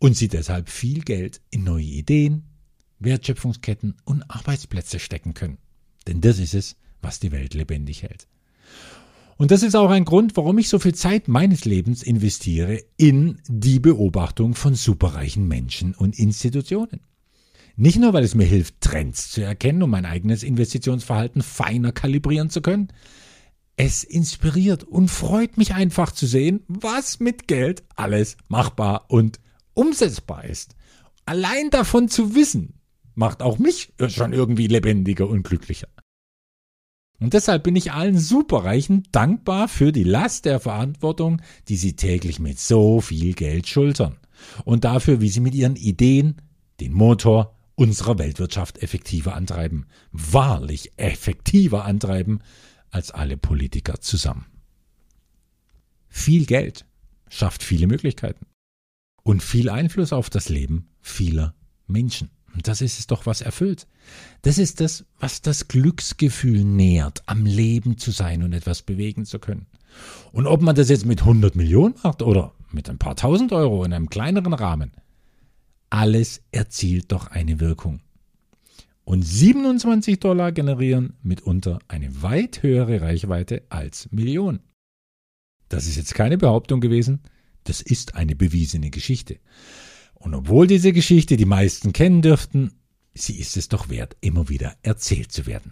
und 0.00 0.16
sie 0.16 0.26
deshalb 0.26 0.68
viel 0.68 1.02
Geld 1.02 1.40
in 1.50 1.62
neue 1.62 1.84
Ideen, 1.84 2.42
Wertschöpfungsketten 2.98 3.94
und 4.04 4.28
Arbeitsplätze 4.28 4.98
stecken 4.98 5.32
können. 5.32 5.58
Denn 6.06 6.20
das 6.20 6.38
ist 6.38 6.54
es, 6.54 6.76
was 7.02 7.20
die 7.20 7.32
Welt 7.32 7.54
lebendig 7.54 8.02
hält. 8.02 8.26
Und 9.38 9.50
das 9.50 9.62
ist 9.62 9.74
auch 9.74 9.90
ein 9.90 10.06
Grund, 10.06 10.36
warum 10.36 10.56
ich 10.58 10.68
so 10.68 10.78
viel 10.78 10.94
Zeit 10.94 11.28
meines 11.28 11.66
Lebens 11.66 12.02
investiere 12.02 12.82
in 12.96 13.38
die 13.48 13.80
Beobachtung 13.80 14.54
von 14.54 14.74
superreichen 14.74 15.46
Menschen 15.46 15.94
und 15.94 16.18
Institutionen. 16.18 17.00
Nicht 17.76 17.98
nur, 17.98 18.14
weil 18.14 18.24
es 18.24 18.34
mir 18.34 18.46
hilft, 18.46 18.80
Trends 18.80 19.30
zu 19.30 19.42
erkennen, 19.42 19.82
um 19.82 19.90
mein 19.90 20.06
eigenes 20.06 20.42
Investitionsverhalten 20.42 21.42
feiner 21.42 21.92
kalibrieren 21.92 22.48
zu 22.48 22.62
können. 22.62 22.88
Es 23.76 24.02
inspiriert 24.02 24.84
und 24.84 25.10
freut 25.10 25.58
mich 25.58 25.74
einfach 25.74 26.12
zu 26.12 26.26
sehen, 26.26 26.62
was 26.68 27.20
mit 27.20 27.46
Geld 27.46 27.84
alles 27.94 28.38
machbar 28.48 29.04
und 29.08 29.38
umsetzbar 29.74 30.46
ist. 30.46 30.74
Allein 31.26 31.68
davon 31.68 32.08
zu 32.08 32.34
wissen, 32.34 32.80
macht 33.14 33.42
auch 33.42 33.58
mich 33.58 33.92
schon 34.08 34.32
irgendwie 34.32 34.68
lebendiger 34.68 35.28
und 35.28 35.42
glücklicher. 35.42 35.88
Und 37.18 37.32
deshalb 37.32 37.62
bin 37.62 37.76
ich 37.76 37.92
allen 37.92 38.18
Superreichen 38.18 39.04
dankbar 39.10 39.68
für 39.68 39.90
die 39.90 40.04
Last 40.04 40.44
der 40.44 40.60
Verantwortung, 40.60 41.40
die 41.68 41.76
sie 41.76 41.96
täglich 41.96 42.38
mit 42.38 42.58
so 42.58 43.00
viel 43.00 43.34
Geld 43.34 43.66
schultern. 43.66 44.16
Und 44.64 44.84
dafür, 44.84 45.20
wie 45.20 45.30
sie 45.30 45.40
mit 45.40 45.54
ihren 45.54 45.76
Ideen 45.76 46.42
den 46.80 46.92
Motor 46.92 47.56
unserer 47.74 48.18
Weltwirtschaft 48.18 48.82
effektiver 48.82 49.34
antreiben. 49.34 49.86
Wahrlich 50.12 50.92
effektiver 50.96 51.84
antreiben 51.84 52.40
als 52.90 53.10
alle 53.10 53.36
Politiker 53.36 54.00
zusammen. 54.00 54.46
Viel 56.08 56.46
Geld 56.46 56.86
schafft 57.28 57.62
viele 57.62 57.86
Möglichkeiten 57.86 58.46
und 59.22 59.42
viel 59.42 59.68
Einfluss 59.68 60.12
auf 60.12 60.30
das 60.30 60.48
Leben 60.48 60.88
vieler 61.00 61.54
Menschen. 61.86 62.30
Und 62.56 62.66
das 62.68 62.80
ist 62.80 62.98
es 62.98 63.06
doch, 63.06 63.26
was 63.26 63.42
erfüllt. 63.42 63.86
Das 64.40 64.56
ist 64.56 64.80
das, 64.80 65.04
was 65.20 65.42
das 65.42 65.68
Glücksgefühl 65.68 66.64
nährt, 66.64 67.22
am 67.26 67.44
Leben 67.44 67.98
zu 67.98 68.10
sein 68.10 68.42
und 68.42 68.54
etwas 68.54 68.80
bewegen 68.80 69.26
zu 69.26 69.38
können. 69.38 69.66
Und 70.32 70.46
ob 70.46 70.62
man 70.62 70.74
das 70.74 70.88
jetzt 70.88 71.04
mit 71.04 71.20
100 71.20 71.54
Millionen 71.54 71.94
macht 72.02 72.22
oder 72.22 72.54
mit 72.72 72.88
ein 72.88 72.96
paar 72.96 73.14
tausend 73.14 73.52
Euro 73.52 73.84
in 73.84 73.92
einem 73.92 74.08
kleineren 74.08 74.54
Rahmen, 74.54 74.92
alles 75.90 76.42
erzielt 76.50 77.12
doch 77.12 77.28
eine 77.28 77.60
Wirkung. 77.60 78.00
Und 79.04 79.22
27 79.22 80.18
Dollar 80.18 80.50
generieren 80.50 81.12
mitunter 81.22 81.78
eine 81.88 82.22
weit 82.22 82.62
höhere 82.62 83.02
Reichweite 83.02 83.64
als 83.68 84.10
Millionen. 84.10 84.60
Das 85.68 85.86
ist 85.86 85.96
jetzt 85.96 86.14
keine 86.14 86.38
Behauptung 86.38 86.80
gewesen, 86.80 87.20
das 87.64 87.82
ist 87.82 88.14
eine 88.14 88.34
bewiesene 88.34 88.90
Geschichte. 88.90 89.40
Und 90.26 90.34
obwohl 90.34 90.66
diese 90.66 90.92
Geschichte 90.92 91.36
die 91.36 91.44
meisten 91.44 91.92
kennen 91.92 92.20
dürften, 92.20 92.72
sie 93.14 93.38
ist 93.38 93.56
es 93.56 93.68
doch 93.68 93.88
wert, 93.90 94.16
immer 94.20 94.48
wieder 94.48 94.74
erzählt 94.82 95.30
zu 95.30 95.46
werden. 95.46 95.70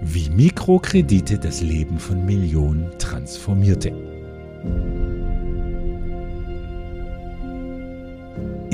Wie 0.00 0.30
Mikrokredite 0.30 1.38
das 1.38 1.60
Leben 1.60 1.98
von 1.98 2.24
Millionen 2.24 2.98
transformierte. 2.98 3.92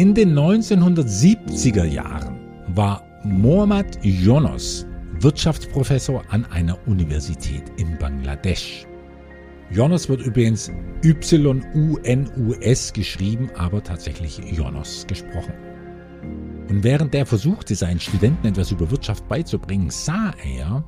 In 0.00 0.14
den 0.14 0.32
1970er 0.32 1.84
Jahren 1.84 2.40
war 2.68 3.02
Mohammad 3.22 4.02
Yonos 4.02 4.86
Wirtschaftsprofessor 5.18 6.24
an 6.30 6.46
einer 6.46 6.78
Universität 6.86 7.64
in 7.76 7.98
Bangladesch. 7.98 8.86
Jonas 9.70 10.08
wird 10.08 10.22
übrigens 10.22 10.72
Y-U-N-U-S 11.04 12.92
geschrieben, 12.94 13.50
aber 13.58 13.84
tatsächlich 13.84 14.38
Jonas 14.50 15.06
gesprochen. 15.06 15.52
Und 16.70 16.82
während 16.82 17.14
er 17.14 17.26
versuchte, 17.26 17.74
seinen 17.74 18.00
Studenten 18.00 18.46
etwas 18.46 18.70
über 18.70 18.90
Wirtschaft 18.90 19.28
beizubringen, 19.28 19.90
sah 19.90 20.32
er, 20.42 20.82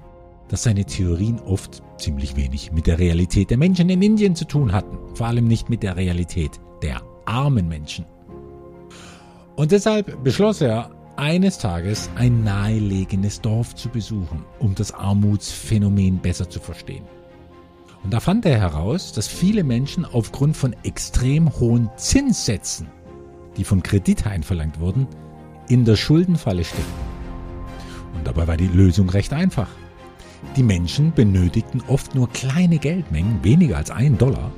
dass 0.48 0.62
seine 0.62 0.86
Theorien 0.86 1.38
oft 1.40 1.82
ziemlich 1.98 2.34
wenig 2.34 2.72
mit 2.72 2.86
der 2.86 2.98
Realität 2.98 3.50
der 3.50 3.58
Menschen 3.58 3.90
in 3.90 4.00
Indien 4.00 4.34
zu 4.34 4.46
tun 4.46 4.72
hatten, 4.72 4.96
vor 5.14 5.26
allem 5.26 5.48
nicht 5.48 5.68
mit 5.68 5.82
der 5.82 5.96
Realität 5.96 6.58
der 6.80 7.02
armen 7.26 7.68
Menschen. 7.68 8.06
Und 9.56 9.72
deshalb 9.72 10.22
beschloss 10.24 10.60
er, 10.60 10.90
eines 11.16 11.58
Tages 11.58 12.08
ein 12.14 12.42
nahelegenes 12.42 13.40
Dorf 13.40 13.74
zu 13.74 13.88
besuchen, 13.90 14.44
um 14.58 14.74
das 14.74 14.92
Armutsphänomen 14.92 16.18
besser 16.18 16.48
zu 16.48 16.58
verstehen. 16.58 17.04
Und 18.02 18.12
da 18.12 18.20
fand 18.20 18.46
er 18.46 18.58
heraus, 18.58 19.12
dass 19.12 19.28
viele 19.28 19.62
Menschen 19.62 20.04
aufgrund 20.04 20.56
von 20.56 20.74
extrem 20.82 21.52
hohen 21.60 21.90
Zinssätzen, 21.96 22.88
die 23.56 23.64
von 23.64 23.82
Kredithain 23.82 24.42
verlangt 24.42 24.80
wurden, 24.80 25.06
in 25.68 25.84
der 25.84 25.96
Schuldenfalle 25.96 26.64
steckten. 26.64 27.12
Und 28.14 28.26
dabei 28.26 28.48
war 28.48 28.56
die 28.56 28.68
Lösung 28.68 29.08
recht 29.10 29.32
einfach. 29.32 29.68
Die 30.56 30.62
Menschen 30.62 31.12
benötigten 31.12 31.82
oft 31.86 32.14
nur 32.14 32.28
kleine 32.30 32.78
Geldmengen, 32.78 33.44
weniger 33.44 33.76
als 33.76 33.90
einen 33.90 34.18
Dollar, 34.18 34.50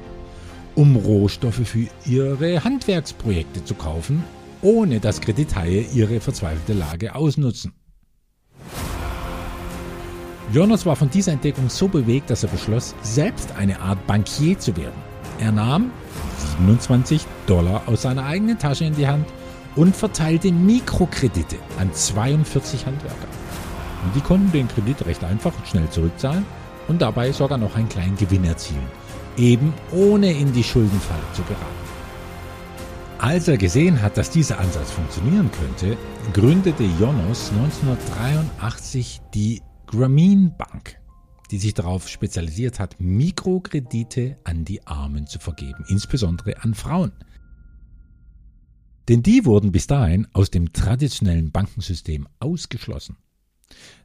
um 0.74 0.96
Rohstoffe 0.96 1.66
für 1.66 1.86
ihre 2.06 2.64
Handwerksprojekte 2.64 3.64
zu 3.64 3.74
kaufen 3.74 4.24
ohne 4.64 4.98
dass 4.98 5.20
Kredithaie 5.20 5.86
ihre 5.92 6.18
verzweifelte 6.20 6.72
Lage 6.72 7.14
ausnutzen. 7.14 7.72
Jonas 10.52 10.84
war 10.86 10.96
von 10.96 11.10
dieser 11.10 11.32
Entdeckung 11.32 11.68
so 11.68 11.88
bewegt, 11.88 12.30
dass 12.30 12.42
er 12.42 12.48
beschloss, 12.48 12.94
selbst 13.02 13.52
eine 13.56 13.80
Art 13.80 14.04
Bankier 14.06 14.58
zu 14.58 14.76
werden. 14.76 14.94
Er 15.38 15.52
nahm 15.52 15.90
27 16.58 17.26
Dollar 17.46 17.82
aus 17.86 18.02
seiner 18.02 18.24
eigenen 18.24 18.58
Tasche 18.58 18.84
in 18.84 18.94
die 18.94 19.06
Hand 19.06 19.26
und 19.76 19.94
verteilte 19.94 20.52
Mikrokredite 20.52 21.56
an 21.78 21.92
42 21.92 22.86
Handwerker. 22.86 23.28
Und 24.04 24.14
die 24.14 24.20
konnten 24.20 24.52
den 24.52 24.68
Kredit 24.68 25.04
recht 25.06 25.24
einfach 25.24 25.52
und 25.56 25.66
schnell 25.66 25.88
zurückzahlen 25.90 26.44
und 26.88 27.02
dabei 27.02 27.32
sogar 27.32 27.58
noch 27.58 27.74
einen 27.74 27.88
kleinen 27.88 28.16
Gewinn 28.16 28.44
erzielen, 28.44 28.86
eben 29.36 29.74
ohne 29.92 30.32
in 30.32 30.52
die 30.52 30.64
Schuldenfalle 30.64 31.22
zu 31.34 31.42
geraten. 31.42 31.83
Als 33.24 33.48
er 33.48 33.56
gesehen 33.56 34.02
hat, 34.02 34.18
dass 34.18 34.28
dieser 34.28 34.58
Ansatz 34.58 34.90
funktionieren 34.90 35.50
könnte, 35.50 35.96
gründete 36.34 36.84
Jonas 37.00 37.50
1983 37.52 39.22
die 39.32 39.62
Grameen 39.86 40.54
Bank, 40.58 41.00
die 41.50 41.56
sich 41.56 41.72
darauf 41.72 42.06
spezialisiert 42.06 42.78
hat, 42.78 43.00
Mikrokredite 43.00 44.36
an 44.44 44.66
die 44.66 44.86
Armen 44.86 45.26
zu 45.26 45.38
vergeben, 45.38 45.86
insbesondere 45.88 46.62
an 46.62 46.74
Frauen. 46.74 47.12
Denn 49.08 49.22
die 49.22 49.46
wurden 49.46 49.72
bis 49.72 49.86
dahin 49.86 50.28
aus 50.34 50.50
dem 50.50 50.74
traditionellen 50.74 51.50
Bankensystem 51.50 52.28
ausgeschlossen. 52.40 53.16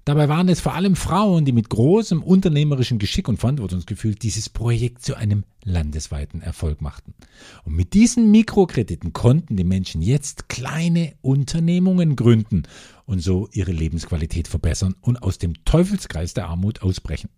Dabei 0.05 0.27
waren 0.29 0.49
es 0.49 0.59
vor 0.59 0.73
allem 0.73 0.95
Frauen, 0.95 1.45
die 1.45 1.51
mit 1.51 1.69
großem 1.69 2.23
unternehmerischen 2.23 2.97
Geschick 2.97 3.27
und 3.27 3.37
Verantwortungsgefühl 3.37 4.15
dieses 4.15 4.49
Projekt 4.49 5.03
zu 5.03 5.15
einem 5.15 5.43
landesweiten 5.63 6.41
Erfolg 6.41 6.81
machten. 6.81 7.13
Und 7.63 7.75
mit 7.75 7.93
diesen 7.93 8.31
Mikrokrediten 8.31 9.13
konnten 9.13 9.55
die 9.55 9.63
Menschen 9.63 10.01
jetzt 10.01 10.49
kleine 10.49 11.13
Unternehmungen 11.21 12.15
gründen 12.15 12.63
und 13.05 13.19
so 13.19 13.49
ihre 13.51 13.71
Lebensqualität 13.71 14.47
verbessern 14.47 14.95
und 15.01 15.21
aus 15.21 15.37
dem 15.37 15.65
Teufelskreis 15.65 16.33
der 16.33 16.47
Armut 16.47 16.81
ausbrechen. 16.81 17.29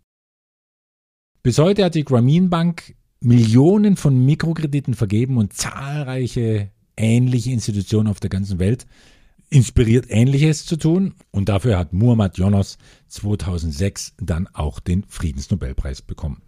Bis 1.44 1.58
heute 1.58 1.84
hat 1.84 1.96
die 1.96 2.06
Grameen 2.06 2.50
Bank 2.50 2.96
Millionen 3.20 3.98
von 3.98 4.26
Mikrokrediten 4.26 4.94
vergeben 4.94 5.38
und 5.38 5.54
zahlreiche 5.54 6.72
ähnliche 6.98 7.52
Institutionen 7.52 8.08
auf 8.08 8.20
der 8.20 8.30
ganzen 8.30 8.60
Welt 8.60 8.86
inspiriert 9.52 10.06
Ähnliches 10.10 10.66
zu 10.66 10.78
tun 10.78 11.14
und 11.30 11.50
dafür 11.50 11.78
hat 11.78 11.94
Muhammad 11.94 12.38
Yunus 12.38 12.78
2006 13.10 14.14
dann 14.20 14.48
auch 14.54 14.80
den 14.80 15.04
Friedensnobelpreis 15.08 16.02
bekommen. 16.02 16.42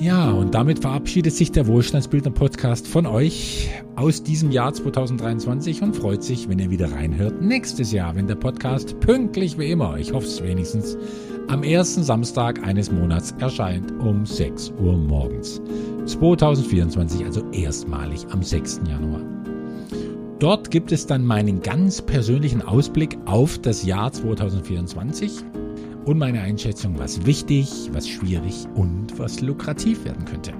Ja, 0.00 0.32
und 0.32 0.52
damit 0.52 0.80
verabschiedet 0.80 1.32
sich 1.32 1.52
der 1.52 1.68
Wohlstandsbildner 1.68 2.32
Podcast 2.32 2.88
von 2.88 3.06
euch 3.06 3.70
aus 3.94 4.24
diesem 4.24 4.50
Jahr 4.50 4.74
2023 4.74 5.80
und 5.80 5.94
freut 5.94 6.24
sich, 6.24 6.48
wenn 6.48 6.58
ihr 6.58 6.70
wieder 6.70 6.90
reinhört 6.90 7.40
nächstes 7.40 7.92
Jahr, 7.92 8.16
wenn 8.16 8.26
der 8.26 8.34
Podcast 8.34 8.98
pünktlich 8.98 9.56
wie 9.58 9.70
immer, 9.70 9.96
ich 9.98 10.12
hoffe 10.12 10.26
es 10.26 10.42
wenigstens, 10.42 10.98
am 11.46 11.62
ersten 11.62 12.02
Samstag 12.02 12.64
eines 12.64 12.90
Monats 12.90 13.32
erscheint 13.38 13.92
um 14.00 14.26
6 14.26 14.72
Uhr 14.80 14.96
morgens. 14.96 15.60
2024, 16.06 17.24
also 17.24 17.48
erstmalig 17.52 18.26
am 18.30 18.42
6. 18.42 18.80
Januar. 18.88 19.22
Dort 20.42 20.72
gibt 20.72 20.90
es 20.90 21.06
dann 21.06 21.24
meinen 21.24 21.62
ganz 21.62 22.02
persönlichen 22.02 22.62
Ausblick 22.62 23.16
auf 23.26 23.60
das 23.60 23.84
Jahr 23.84 24.12
2024 24.12 25.30
und 26.04 26.18
meine 26.18 26.40
Einschätzung, 26.40 26.98
was 26.98 27.24
wichtig, 27.24 27.70
was 27.92 28.08
schwierig 28.08 28.66
und 28.74 29.16
was 29.20 29.40
lukrativ 29.40 30.04
werden 30.04 30.24
könnte. 30.24 30.52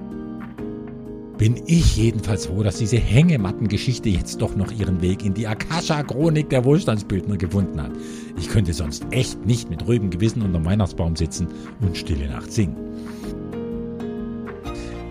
Bin 1.37 1.61
ich 1.65 1.97
jedenfalls 1.97 2.45
froh, 2.45 2.63
dass 2.63 2.77
diese 2.77 2.95
Hängematten-Geschichte 2.95 4.07
jetzt 4.07 4.41
doch 4.41 4.55
noch 4.55 4.71
ihren 4.71 5.01
Weg 5.01 5.25
in 5.25 5.33
die 5.33 5.47
Akasha-Chronik 5.47 6.49
der 6.49 6.63
Wohlstandsbildner 6.63 7.35
gefunden 7.35 7.81
hat. 7.81 7.91
Ich 8.39 8.47
könnte 8.47 8.71
sonst 8.71 9.05
echt 9.11 9.45
nicht 9.45 9.69
mit 9.69 9.85
ruhigem 9.85 10.11
Gewissen 10.11 10.43
unter 10.43 10.59
dem 10.59 10.65
Weihnachtsbaum 10.65 11.17
sitzen 11.17 11.49
und 11.81 11.97
Stille 11.97 12.29
Nacht 12.29 12.53
singen. 12.53 12.77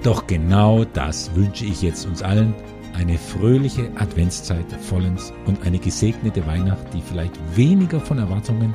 Doch 0.02 0.26
genau 0.26 0.86
das 0.94 1.30
wünsche 1.34 1.66
ich 1.66 1.82
jetzt 1.82 2.06
uns 2.06 2.22
allen 2.22 2.54
eine 2.94 3.18
fröhliche 3.18 3.90
Adventszeit 3.96 4.66
vollends 4.80 5.32
und 5.46 5.64
eine 5.66 5.78
gesegnete 5.78 6.46
Weihnacht, 6.46 6.92
die 6.92 7.00
vielleicht 7.00 7.38
weniger 7.56 8.00
von 8.00 8.18
Erwartungen 8.18 8.74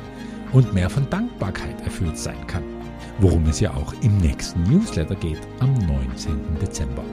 und 0.52 0.72
mehr 0.74 0.90
von 0.90 1.08
Dankbarkeit 1.10 1.80
erfüllt 1.84 2.18
sein 2.18 2.46
kann, 2.46 2.64
worum 3.18 3.46
es 3.46 3.60
ja 3.60 3.74
auch 3.74 3.94
im 4.02 4.16
nächsten 4.18 4.62
Newsletter 4.64 5.14
geht 5.16 5.40
am 5.60 5.72
19. 5.74 6.58
Dezember. 6.60 7.04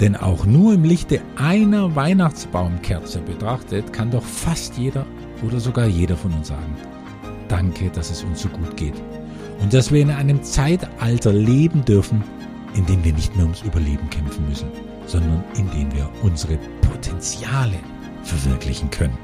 Denn 0.00 0.16
auch 0.16 0.46
nur 0.46 0.72
im 0.72 0.84
Lichte 0.84 1.20
einer 1.36 1.94
Weihnachtsbaumkerze 1.94 3.20
betrachtet, 3.20 3.92
kann 3.92 4.10
doch 4.10 4.24
fast 4.24 4.78
jeder 4.78 5.04
oder 5.46 5.60
sogar 5.60 5.86
jeder 5.86 6.16
von 6.16 6.32
uns 6.32 6.48
sagen, 6.48 6.74
danke, 7.48 7.90
dass 7.90 8.10
es 8.10 8.24
uns 8.24 8.40
so 8.40 8.48
gut 8.48 8.76
geht 8.76 8.94
und 9.60 9.74
dass 9.74 9.92
wir 9.92 10.00
in 10.00 10.10
einem 10.10 10.42
Zeitalter 10.42 11.32
leben 11.32 11.84
dürfen, 11.84 12.24
in 12.74 12.86
dem 12.86 13.04
wir 13.04 13.12
nicht 13.12 13.36
mehr 13.36 13.44
ums 13.44 13.62
Überleben 13.62 14.08
kämpfen 14.08 14.48
müssen, 14.48 14.68
sondern 15.10 15.42
in 15.56 15.68
dem 15.70 15.92
wir 15.92 16.08
unsere 16.22 16.56
Potenziale 16.82 17.78
verwirklichen 18.22 18.90
können. 18.90 19.18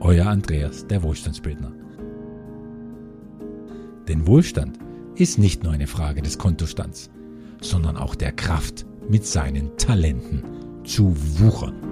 Euer 0.00 0.26
Andreas, 0.26 0.86
der 0.86 1.02
Wohlstandsbildner. 1.02 1.72
Denn 4.08 4.26
Wohlstand 4.26 4.78
ist 5.16 5.38
nicht 5.38 5.62
nur 5.62 5.72
eine 5.72 5.88
Frage 5.88 6.22
des 6.22 6.38
Kontostands, 6.38 7.10
sondern 7.60 7.96
auch 7.96 8.14
der 8.14 8.32
Kraft, 8.32 8.86
mit 9.08 9.26
seinen 9.26 9.76
Talenten 9.76 10.42
zu 10.84 11.14
wuchern. 11.38 11.85